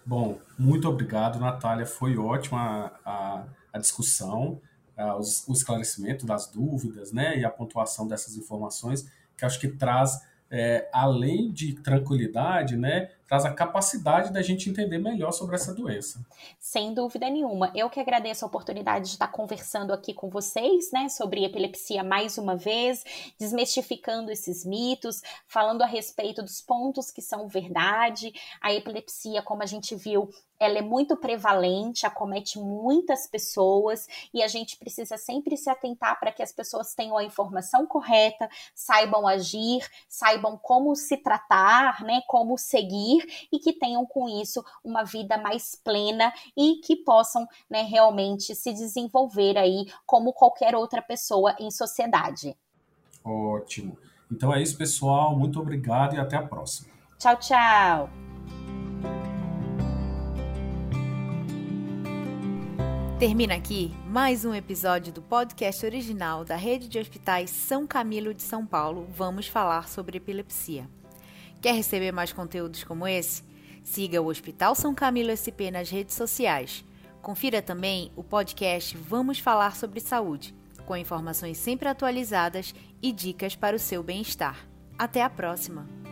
Bom, 0.05 0.39
muito 0.59 0.89
obrigado, 0.89 1.39
Natália. 1.39 1.85
Foi 1.85 2.17
ótima 2.17 2.93
a, 3.05 3.45
a 3.73 3.79
discussão, 3.79 4.61
a, 4.97 5.17
o 5.17 5.53
esclarecimento 5.53 6.25
das 6.25 6.47
dúvidas, 6.47 7.13
né, 7.13 7.37
e 7.39 7.45
a 7.45 7.51
pontuação 7.51 8.07
dessas 8.07 8.37
informações, 8.37 9.11
que 9.37 9.45
acho 9.45 9.59
que 9.59 9.69
traz, 9.69 10.19
é, 10.51 10.89
além 10.93 11.53
de 11.53 11.75
tranquilidade, 11.75 12.77
né, 12.77 13.11
traz 13.27 13.45
a 13.45 13.53
capacidade 13.53 14.33
da 14.33 14.41
gente 14.41 14.71
entender 14.71 14.99
melhor 14.99 15.33
sobre 15.33 15.57
essa 15.57 15.75
doença. 15.75 16.25
Sem 16.61 16.95
dúvida 16.95 17.29
nenhuma. 17.29 17.73
Eu 17.75 17.91
que 17.91 18.01
agradeço 18.01 18.45
a 18.45 18.49
oportunidade 18.49 19.07
de 19.07 19.13
estar 19.13 19.29
conversando 19.29 19.93
aqui 19.93 20.15
com 20.15 20.29
vocês, 20.29 20.91
né, 20.93 21.09
sobre 21.09 21.45
epilepsia 21.45 22.05
mais 22.05 22.39
uma 22.39 22.57
vez, 22.57 23.05
desmistificando 23.39 24.31
esses 24.31 24.65
mitos, 24.65 25.23
falando 25.47 25.83
a 25.83 25.87
respeito 25.87 26.43
dos 26.43 26.61
pontos 26.61 27.11
que 27.11 27.21
são 27.21 27.49
verdade. 27.49 28.33
A 28.61 28.73
epilepsia, 28.73 29.43
como 29.43 29.63
a 29.63 29.67
gente 29.67 29.95
viu, 29.95 30.31
ela 30.59 30.79
é 30.79 30.83
muito 30.83 31.17
prevalente, 31.17 32.07
acomete 32.07 32.59
muitas 32.59 33.27
pessoas 33.27 34.07
e 34.33 34.43
a 34.43 34.49
gente 34.49 34.77
precisa 34.79 35.19
sempre 35.19 35.57
se 35.57 35.69
atentar 35.69 36.19
para 36.19 36.33
que 36.33 36.43
as 36.43 36.53
pessoas 36.53 36.95
tenham 36.95 37.19
a 37.19 37.25
informação 37.25 37.87
correta, 37.87 38.49
saibam 38.75 39.27
agir, 39.27 39.87
saibam 40.09 40.57
como 40.57 40.95
se 40.95 41.17
tratar, 41.19 42.03
né, 42.03 42.23
como 42.27 42.57
seguir 42.57 43.16
e 43.53 43.59
que 43.59 43.73
tenham 43.73 44.05
com 44.07 44.29
isso 44.29 44.65
uma 44.85 45.05
vida 45.05 45.39
mais 45.39 45.75
plena 45.75 46.33
e 46.57 46.77
que 46.77 46.97
possam, 46.97 47.47
né, 47.69 47.83
realmente 47.83 48.55
se 48.55 48.73
desenvolver 48.73 49.57
aí 49.59 49.87
como 50.05 50.33
qualquer 50.33 50.75
outra 50.75 51.03
pessoa 51.03 51.55
em 51.59 51.71
sociedade. 51.71 52.57
Ótimo. 53.25 53.99
Então 54.31 54.53
é 54.53 54.63
isso, 54.63 54.77
pessoal. 54.77 55.37
Muito 55.37 55.61
obrigado 55.61 56.15
e 56.15 56.19
até 56.19 56.37
a 56.37 56.43
próxima. 56.43 56.89
Tchau, 57.19 57.37
tchau. 57.37 58.11
Termina 63.19 63.55
aqui 63.55 63.95
mais 64.07 64.45
um 64.45 64.53
episódio 64.53 65.11
do 65.11 65.23
podcast 65.23 65.87
original 65.87 66.45
da 66.45 66.55
Rede 66.55 66.87
de 66.87 66.99
Hospitais 66.99 67.49
São 67.49 67.87
Camilo 67.87 68.35
de 68.35 68.43
São 68.43 68.67
Paulo. 68.67 69.07
Vamos 69.09 69.47
falar 69.47 69.89
sobre 69.89 70.19
epilepsia. 70.19 70.87
Quer 71.67 71.75
receber 71.75 72.13
mais 72.13 72.33
conteúdos 72.33 72.85
como 72.85 73.09
esse? 73.09 73.43
Siga 73.83 74.23
o 74.23 74.29
Hospital 74.29 74.77
São 74.77 74.95
Camilo 74.95 75.35
SP 75.35 75.67
nas 75.69 75.91
redes 75.91 76.15
sociais. 76.15 76.85
Confira 77.21 77.61
também 77.61 78.13
o 78.15 78.23
podcast 78.23 78.97
Vamos 78.97 79.41
Falar 79.41 79.75
sobre 79.75 79.99
Saúde. 79.99 80.55
com 80.85 80.97
informações 80.97 81.59
sempre 81.59 81.89
atualizadas 81.89 82.73
e 83.03 83.11
dicas 83.11 83.57
para 83.57 83.75
o 83.75 83.81
seu 83.81 84.01
bem-estar. 84.01 84.65
Até 84.97 85.25
a 85.25 85.29
próxima! 85.29 86.06